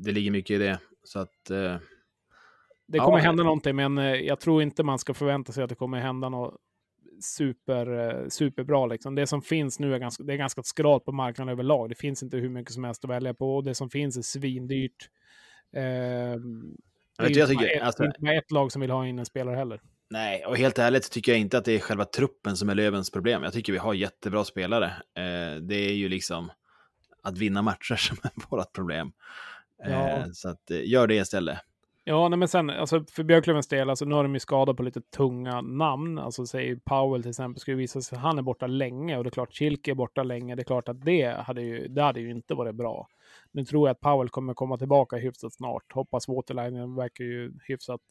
[0.03, 0.79] det ligger mycket i det.
[1.03, 1.49] Så att...
[1.49, 1.75] Eh,
[2.87, 3.05] Det Ja.
[3.05, 5.99] kommer hända någonting, men eh, jag tror inte man ska förvänta sig att det kommer
[5.99, 6.57] hända något
[7.21, 8.85] super, eh, superbra.
[8.85, 9.15] Liksom.
[9.15, 11.89] Det som finns nu är ganska, det är ganska skralt på marknaden överlag.
[11.89, 14.21] Det finns inte hur mycket som helst att välja på och det som finns är
[14.21, 15.09] svindyrt.
[15.75, 16.37] Eh, är
[17.27, 19.81] vet jag tycker, ett, alltså- inte ett lag som vill ha in en spelare heller.
[20.09, 23.11] Nej, och helt ärligt tycker jag inte att det är själva truppen som är Lövens
[23.11, 23.43] problem.
[23.43, 24.85] Jag tycker vi har jättebra spelare.
[25.15, 26.51] Eh, det är ju liksom
[27.23, 29.11] att vinna matcher som är vårt problem.
[29.85, 30.25] Eh, Ja.
[30.33, 31.59] Så att, eh, gör det istället.
[32.05, 34.83] Ja, nej, men sen alltså, för Björklövens del, alltså, nu har de ju skadat på
[34.83, 36.19] lite tunga namn.
[36.19, 39.31] Alltså säg Powell till exempel, skulle visa sig han är borta länge och det är
[39.31, 40.55] klart Kilke är borta länge.
[40.55, 43.07] Det är klart att det hade ju, det hade ju inte varit bra.
[43.51, 45.93] Nu tror jag att Powell kommer komma tillbaka hyfsat snart.
[45.93, 48.01] Hoppas Waterline verkar ju hyfsat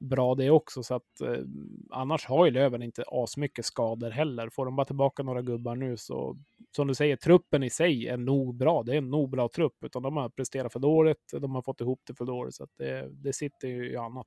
[0.00, 0.82] bra det också.
[0.82, 1.44] Så att eh,
[1.90, 4.48] annars har ju Löven inte asmycket skador heller.
[4.48, 6.36] Får de bara tillbaka några gubbar nu så,
[6.76, 8.82] som du säger, truppen i sig är nog bra.
[8.82, 11.32] Det är en nog bra trupp, utan de har presterat för dåligt.
[11.32, 14.26] De har fått ihop det för dåligt, så det, det sitter ju i annat.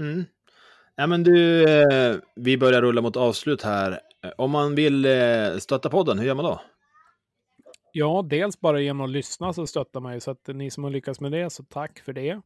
[0.00, 0.24] Mm.
[0.94, 4.00] Ja, men du, eh, vi börjar rulla mot avslut här.
[4.24, 6.60] Eh, Om man vill eh, stötta podden, hur gör man då?
[7.92, 10.90] Ja, dels bara genom att lyssna så stöttar man ju, så att ni som har
[10.90, 12.40] lyckats med det, så tack för det.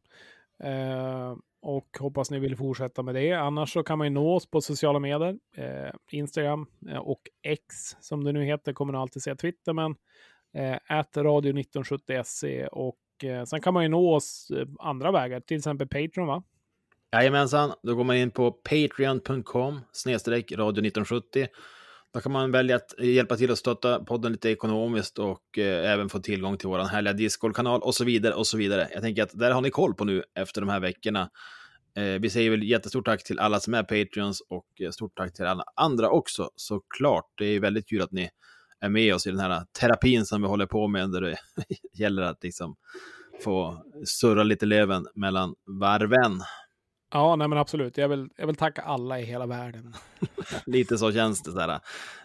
[1.61, 3.31] Och hoppas ni vill fortsätta med det.
[3.31, 5.39] Annars så kan man ju nå oss på sociala medier.
[5.57, 7.65] Eh, Instagram eh, och X
[7.99, 9.95] som det nu heter, kommer ni alltid se Twitter, men
[10.53, 15.57] eh, radio 1970se och eh, sen kan man ju nå oss eh, andra vägar, till
[15.57, 16.43] exempel Patreon va?
[17.13, 21.47] Jajamensan, då går man in på patreon.com snedstreck radio 1970.
[22.13, 25.91] Då kan man välja att eh, hjälpa till att stötta podden lite ekonomiskt och eh,
[25.91, 28.89] även få tillgång till vår härliga Discord-kanal och så vidare och så vidare.
[28.93, 31.29] Jag tänker att där har ni koll på nu efter de här veckorna.
[31.95, 35.33] Eh, vi säger väl jättestort tack till alla som är Patreons och eh, stort tack
[35.33, 37.25] till alla andra också såklart.
[37.37, 38.29] Det är väldigt kul att ni
[38.79, 41.37] är med oss i den här terapin som vi håller på med där det
[41.93, 42.75] gäller att liksom
[43.43, 46.41] få surra lite leven mellan varven.
[47.11, 47.97] Ja, nej men absolut.
[47.97, 49.93] Jag vill, jag vill tacka alla i hela världen.
[50.65, 51.51] Lite så känns det.
[51.51, 51.79] Så här.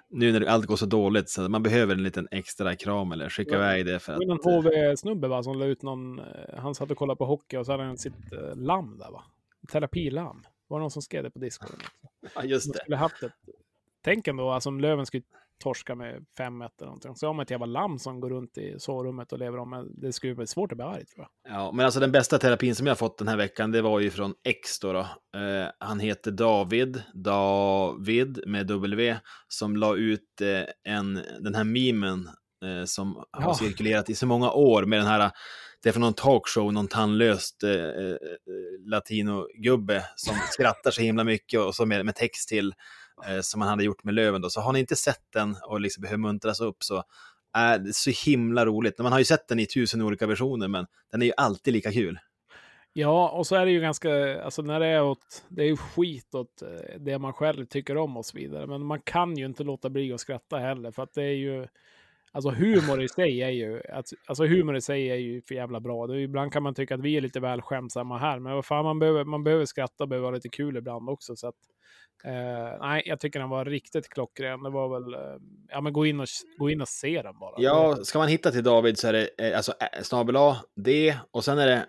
[0.09, 3.55] Nu när allt går så dåligt så man behöver en liten extra kram eller skicka
[3.55, 3.57] Ja.
[3.59, 4.19] iväg det för att...
[4.27, 6.25] någon HV-snubbe va, som la ut någon, eh,
[6.59, 9.25] han satt och kollade på hockey och så hade han sitt eh, lamm där va.
[9.73, 10.43] Terapilamm.
[10.69, 11.83] Var det någon som skrev det på Discord?
[12.35, 12.79] Ja, just det.
[12.79, 13.33] skulle haft ett...
[14.05, 15.23] Tänk ändå, alltså om Löven skulle
[15.59, 17.15] torska med 5-1 eller någonting.
[17.17, 19.71] Så har man ett jävla lamm som går runt i sovrummet och lever om.
[19.71, 21.55] Men det skulle bli svårt att bli arg tror jag.
[21.57, 24.01] Ja, men alltså den bästa terapin som jag har fått den här veckan, det var
[24.01, 24.93] ju från X då.
[24.93, 25.01] då.
[25.41, 29.17] Eh, han heter David, David med W,
[29.49, 32.29] som la ut eh, en, den här memen
[32.65, 33.55] eh, som har Ja.
[33.55, 35.31] cirkulerat i så många år med den här,
[35.87, 38.17] det är från någon talkshow, någon tandlöst eh, eh,
[38.87, 42.75] latinogubbe som skrattar så himla mycket och så med, med text till
[43.27, 44.51] eh, som han hade gjort med Löven då.
[44.51, 47.05] Så har ni inte sett den och liksom behöver muntras upp så
[47.53, 48.99] är det så himla roligt.
[48.99, 51.93] Man har ju sett den i tusen olika versioner men den är ju alltid lika
[51.93, 52.19] kul.
[52.93, 55.77] Ja, och så är det ju ganska, alltså när det är åt, det är ju
[55.77, 58.67] skit åt eh, det man själv tycker om och så vidare.
[58.67, 61.67] Men man kan ju inte låta bli att skratta heller, för att det är ju,
[62.37, 63.83] alltså humor i sig är ju,
[64.27, 66.07] alltså humor i sig är ju för jävla bra.
[66.07, 68.65] Det är, ibland kan man tycka att vi är lite väl skämtsamma här, men vad
[68.65, 71.37] fan, man behöver, man behöver skratta och behöver ha lite kul ibland också.
[71.37, 71.55] Så att,
[72.25, 74.63] eh, nej, jag tycker den var riktigt klockren.
[74.63, 76.27] Det var väl, eh, ja men gå in och,
[76.59, 77.55] gå in och se den bara.
[77.59, 81.17] Ja, ska man hitta till David så är det eh, alltså eh, snabel A, D
[81.31, 81.87] och sen är det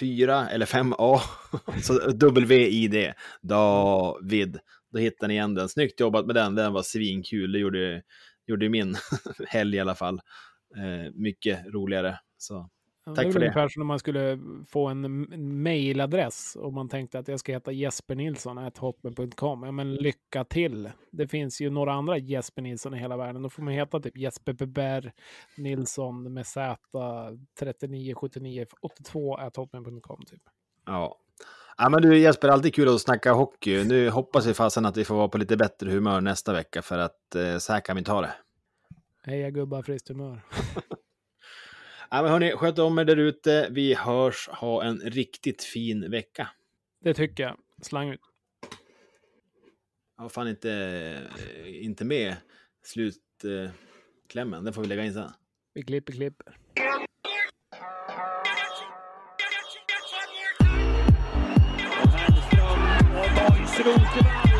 [0.00, 1.20] 4 eller 5A,
[1.82, 4.58] så W-I-D, David.
[4.92, 5.68] Då hittar ni igen den.
[5.68, 7.52] Snyggt jobbat med den, den var svinkul.
[7.52, 8.02] Det gjorde,
[8.52, 8.96] gjorde min
[9.48, 10.20] helg i alla fall.
[10.76, 12.18] Eh, mycket roligare.
[12.36, 12.68] Så
[13.04, 13.46] Ja, tack det för det.
[13.46, 14.38] ungefär som om man skulle
[14.68, 19.62] få en mailadress och man tänkte att jag ska heta Jesper Nilsson hotmail.com.
[19.62, 20.90] Ja, men lycka till.
[21.12, 23.42] Det finns ju några andra Jesper Nilsson i hela världen.
[23.42, 25.12] Då får man heta typ Jesper Beber
[25.56, 26.76] Nilsson med Z
[27.58, 30.42] 3979 82 hotmail.com typ.
[30.86, 31.18] Ja.
[31.78, 33.84] Ja, men du Jesper, alltid kul att snacka hockey.
[33.84, 36.98] Nu hoppas vi fasen att vi får vara på lite bättre humör nästa vecka för
[36.98, 38.34] att eh, så här kan vi inte ha det.
[39.24, 40.40] Heja gubbar, friskt humör.
[42.14, 43.68] Ja, men hörni, sköt om er där ute.
[43.70, 44.48] Vi hörs.
[44.48, 46.48] Ha en riktigt fin vecka.
[47.00, 47.58] Det tycker jag.
[47.82, 48.20] Slang ut.
[50.16, 52.36] Jag har fan inte, eh, inte med
[52.82, 54.58] slutklämmen.
[54.58, 55.30] Eh, den får vi lägga in sen.
[55.74, 56.56] Vi klipper, klipper.
[63.72, 64.51] すぐ打ちます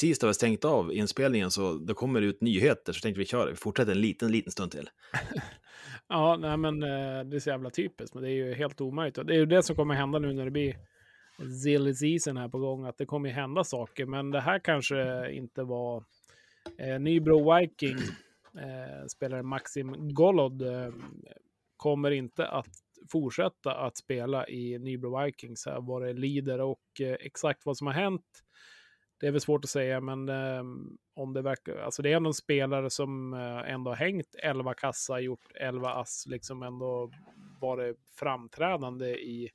[0.00, 3.24] Precis då vi stängt av inspelningen så då kommer det ut nyheter så tänkte vi
[3.24, 3.50] köra.
[3.50, 4.90] Vi fortsätter en liten, liten stund till.
[6.08, 9.18] Ja, nej men eh, det är så jävla typiskt, men det är ju helt omöjligt.
[9.18, 10.76] Och det är ju det som kommer hända nu när det blir
[11.62, 14.06] silly season här på gång, att det kommer ju hända saker.
[14.06, 16.04] Men det här kanske inte var
[16.78, 17.96] eh, Nybro Viking,
[18.58, 20.92] eh, spelare Maxim Golod, eh,
[21.76, 22.70] kommer inte att
[23.12, 25.66] fortsätta att spela i Nybro Vikings.
[25.66, 28.42] Här vad det lider och eh, exakt vad som har hänt.
[29.20, 30.62] Det är väl svårt att säga, men eh,
[31.14, 34.74] om det verkar, alltså det är ändå en spelare som eh, ändå har hängt 11
[34.74, 37.10] kassa, gjort 11 ass, liksom ändå
[37.60, 39.50] varit framträdande i.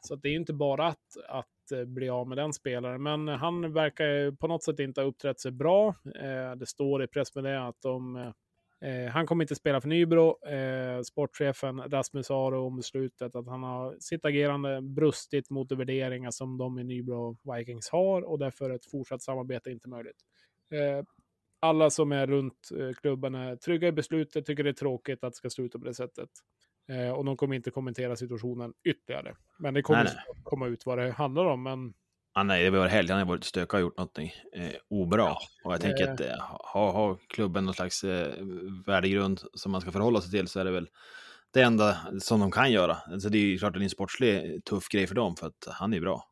[0.00, 3.02] Så att det är ju inte bara att, att eh, bli av med den spelaren,
[3.02, 5.88] men han verkar ju på något sätt inte ha uppträtt sig bra.
[6.14, 8.32] Eh, det står i pressmeddelandet att de eh,
[8.80, 10.46] eh, han kommer inte spela för Nybro.
[10.46, 16.30] Eh, sportchefen Rasmus Aro om beslutet att han har sitt agerande brustit mot de värderingar
[16.30, 20.20] som de i Nybro Vikings har och därför är ett fortsatt samarbete inte möjligt.
[20.72, 21.04] Eh,
[21.60, 25.32] alla som är runt eh, klubben är trygga i beslutet, tycker det är tråkigt att
[25.32, 26.30] det ska sluta på det sättet.
[26.88, 29.34] Eh, och de kommer inte kommentera situationen ytterligare.
[29.58, 30.12] Men det kommer Nej,
[30.42, 31.62] komma ut vad det handlar om.
[31.62, 31.94] Men
[32.32, 33.10] Ah, nej, det var helg.
[33.10, 35.32] Han har varit stökig och gjort någonting eh, obra.
[35.64, 38.34] och jag tänker att eh, har ha klubben någon slags eh,
[38.86, 40.88] värdegrund som man ska förhålla sig till så är det väl
[41.52, 42.96] det enda som de kan göra.
[43.06, 46.00] Alltså, det är ju klart en sportslig tuff grej för dem för att han är
[46.00, 46.24] bra.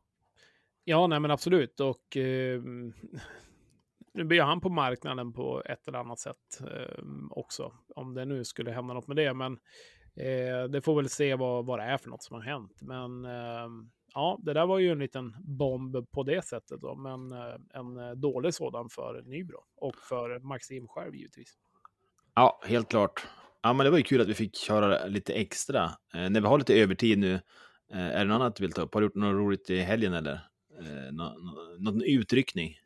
[0.83, 1.79] Ja, nej men absolut.
[1.79, 2.61] Och eh,
[4.13, 7.73] nu blir han på marknaden på ett eller annat sätt eh, också.
[7.95, 9.33] Om det nu skulle hända något med det.
[9.33, 9.53] Men
[10.15, 12.81] eh, det får väl se vad, vad det är för något som har hänt.
[12.81, 13.69] Men eh,
[14.19, 16.81] ja, det där var ju en liten bomb på det sättet.
[16.81, 19.63] Då, men eh, en eh, dålig sådan för Nybro.
[19.75, 21.53] Och för Maxim själv givetvis.
[22.35, 23.27] Ja, helt klart.
[23.61, 25.83] Ja, men det var ju kul att vi fick köra lite extra.
[26.13, 27.33] Eh, när vi har lite övertid nu,
[27.93, 28.93] eh, är det något annat du vill ta upp?
[28.93, 30.33] Har du gjort något roligt i helgen eller?
[30.79, 32.77] Eh, nå, nå, någon utryckning?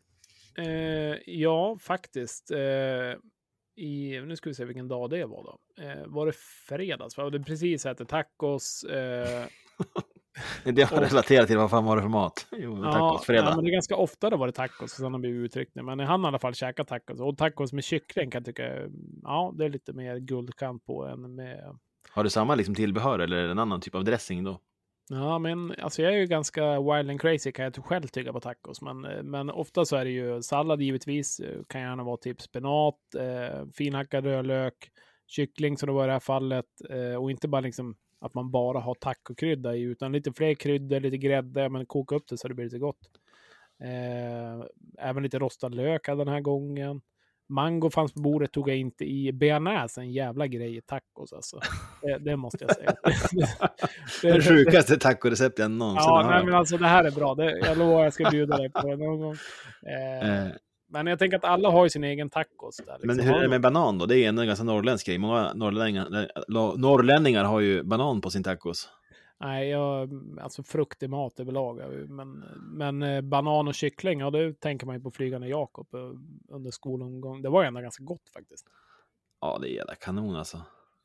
[0.57, 2.51] Eh, ja, faktiskt.
[2.51, 3.15] Eh,
[3.75, 5.59] i, nu ska vi se vilken dag det var då.
[6.05, 6.35] Var det
[6.67, 7.17] fredags?
[7.17, 8.85] Var det precis ätit tacos?
[10.63, 12.47] Det har relaterat till vad fan var det för mat?
[12.51, 13.51] Jo, Ja, tacosfredag.
[13.51, 15.83] ja, men det är ganska ofta det varit tacos och sen har blivit uttryckt det.
[15.83, 17.19] Men han har i alla fall käkat tacos.
[17.19, 18.69] Och tacos med kyckling kan jag tycka,
[19.23, 21.77] ja, det är lite mer guldkant på än med...
[22.11, 24.59] Har du samma liksom tillbehör eller en annan typ av dressing då?
[25.09, 28.39] Ja, men alltså jag är ju ganska wild and crazy kan jag själv tycka på
[28.39, 28.81] tacos.
[28.81, 31.39] Men, eh, men ofta så är det ju sallad givetvis.
[31.39, 34.89] eh, Kan gärna vara typ spenat, eh, finhackad rödlök,
[35.27, 36.65] kyckling som det var i det här fallet.
[36.89, 37.95] Eh, och inte bara liksom
[38.25, 42.27] att man bara har tacokrydda i, utan lite fler kryddor, lite grädde, men koka upp
[42.27, 42.99] det så det blir lite gott.
[43.83, 44.65] Eh,
[45.09, 47.01] även lite rostad lök den här gången.
[47.49, 49.31] Mango fanns på bordet, tog jag inte i.
[49.33, 51.59] Bearnaise, en jävla grej i tacos alltså.
[52.01, 52.93] Det, det måste jag säga.
[54.35, 56.45] Det sjukaste tacorecept jag någonsin Ja, har hört.
[56.45, 57.35] men alltså det här är bra.
[57.35, 59.35] Det, jag lovar jag ska bjuda dig på det någon gång.
[59.87, 60.51] Eh, Eh,
[60.93, 62.77] men jag tänker att alla har ju sin egen tacos.
[62.77, 63.07] Där, liksom.
[63.07, 64.05] Men hur är det de- med banan då?
[64.05, 65.17] Det är ändå en ganska norrländsk grej.
[65.17, 66.27] Många norrlänningar,
[66.77, 68.89] norrlänningar har ju banan på sin tacos.
[69.39, 70.09] Nej, jag,
[70.41, 71.81] alltså frukt i mat överlag.
[72.09, 75.99] Men, men eh, banan och kyckling, ja det tänker man ju på Flygande Jakob eh,
[76.55, 77.41] under skolomgång.
[77.41, 78.67] Det var ju ändå ganska gott faktiskt.
[79.41, 80.57] Ja, det är jävla kanon alltså.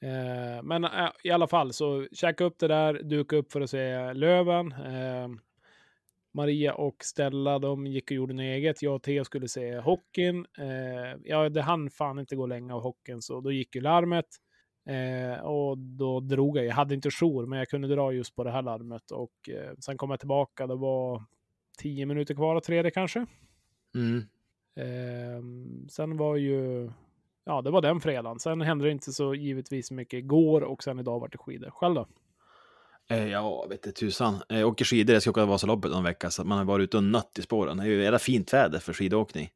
[0.03, 3.70] Eh, men eh, i alla fall, så käka upp det där, duka upp för att
[3.70, 4.72] se Löven.
[4.72, 5.28] Eh,
[6.39, 8.82] Maria och Stella, de gick och gjorde något eget.
[8.82, 10.47] Jag och Theo skulle se hockeyn.
[10.59, 14.26] Eh, ja, det hann fan inte gå länge av hockeyn, så då gick ju larmet.
[14.89, 16.64] Eh, och då drog jag.
[16.66, 19.11] Jag hade inte jour, men jag kunde dra just på det här larmet.
[19.11, 20.66] Och eh, sen kom jag tillbaka.
[20.66, 21.24] Det var
[21.78, 23.26] tio minuter kvar av tredje kanske.
[23.95, 24.18] Mm.
[24.76, 25.43] Eh,
[25.89, 26.91] sen var ju,
[27.45, 28.39] ja det var den fredagen.
[28.39, 31.70] Sen hände det inte så givetvis mycket igår och sen idag vart det skidor.
[31.70, 32.07] Själv då?
[33.11, 34.35] Eh, ja, vet du tusan.
[34.49, 36.85] Eh, Jag åker skidor, jag ska åka Vasaloppet om en vecka, så man har varit
[36.85, 37.77] ute och nött i spåren.
[37.77, 39.49] Det är ju jävla fint väder för skidåkning.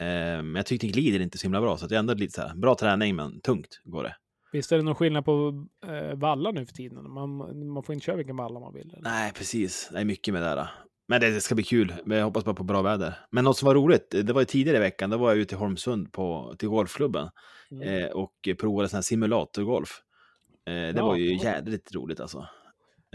[0.00, 0.06] Eh,
[0.42, 2.54] Men jag tyckte glider inte så himla bra, så att jag ändå lite så här,
[2.54, 4.16] bra träning, men tungt går det.
[4.52, 7.10] Visst är det någon skillnad på eh, vallar nu för tiden?
[7.10, 7.36] Man,
[7.72, 8.90] man får inte köra vilken valla man vill.
[8.92, 9.02] Eller?
[9.02, 9.88] Nej, precis.
[9.92, 10.70] Det är mycket med det där.
[11.08, 11.94] Men det ska bli kul.
[12.06, 13.14] Jag hoppas bara på bra väder.
[13.30, 15.54] Men något som var roligt, det var ju tidigare i veckan, då var jag ute
[15.54, 17.28] i Holmsund på, till golfklubben
[17.70, 17.88] Mm.
[18.04, 19.90] eh, och provade sån här simulatorgolf.
[20.66, 22.46] Eh, det Ja, var ju jädrigt roligt alltså.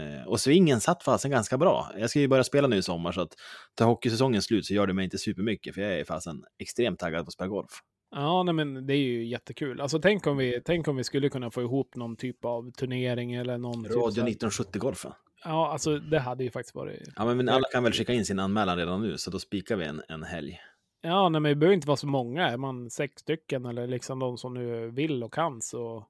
[0.02, 1.92] Eh, och svingen satt fasen ganska bra.
[1.98, 3.34] Jag ska ju börja spela nu i sommar, så att
[3.74, 7.24] ta hockeysäsongen slut så gör det mig inte supermycket, för jag är fasen extremt taggad
[7.24, 7.70] på att spela golf.
[8.16, 9.80] Ja, nej, men det är ju jättekul.
[9.80, 13.34] Alltså tänk om vi, tänk om vi skulle kunna få ihop någon typ av turnering
[13.34, 15.12] eller någon typ Radio här- 1970-golfen.
[15.44, 17.08] Ja, alltså det hade ju faktiskt varit...
[17.16, 19.76] Ja, men, men alla kan väl skicka in sin anmälan redan nu, så då spikar
[19.76, 20.60] vi en, en helg.
[21.02, 22.48] Ja, nej, men det behöver inte vara så många.
[22.48, 26.06] Är man sex stycken eller liksom de som nu vill och kan så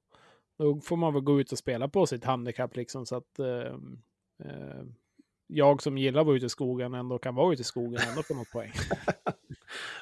[0.57, 3.75] då får man väl gå ut och spela på sitt handikapp liksom så att eh,
[5.47, 8.23] jag som gillar att vara ute i skogen ändå kan vara ute i skogen ändå
[8.23, 8.71] på något poäng.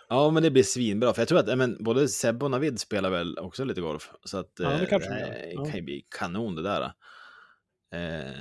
[0.09, 1.13] Ja, men det blir svinbra.
[1.13, 4.11] För jag tror att men, både Sebbe och Navid spelar väl också lite golf.
[4.23, 5.65] Så att, Ja, det eh, kanske de det Ja.
[5.65, 6.81] kan ju bli kanon det där.
[7.93, 8.33] Eh,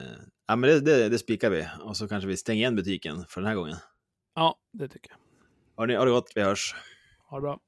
[0.46, 1.66] ja, men det, det, det spikar vi.
[1.80, 3.76] Och så kanske vi stänger igen butiken för den här gången.
[4.34, 5.18] Ja, det tycker jag.
[5.76, 6.74] Har ni, har det gott, vi hörs.
[7.30, 7.60] Ha det bra.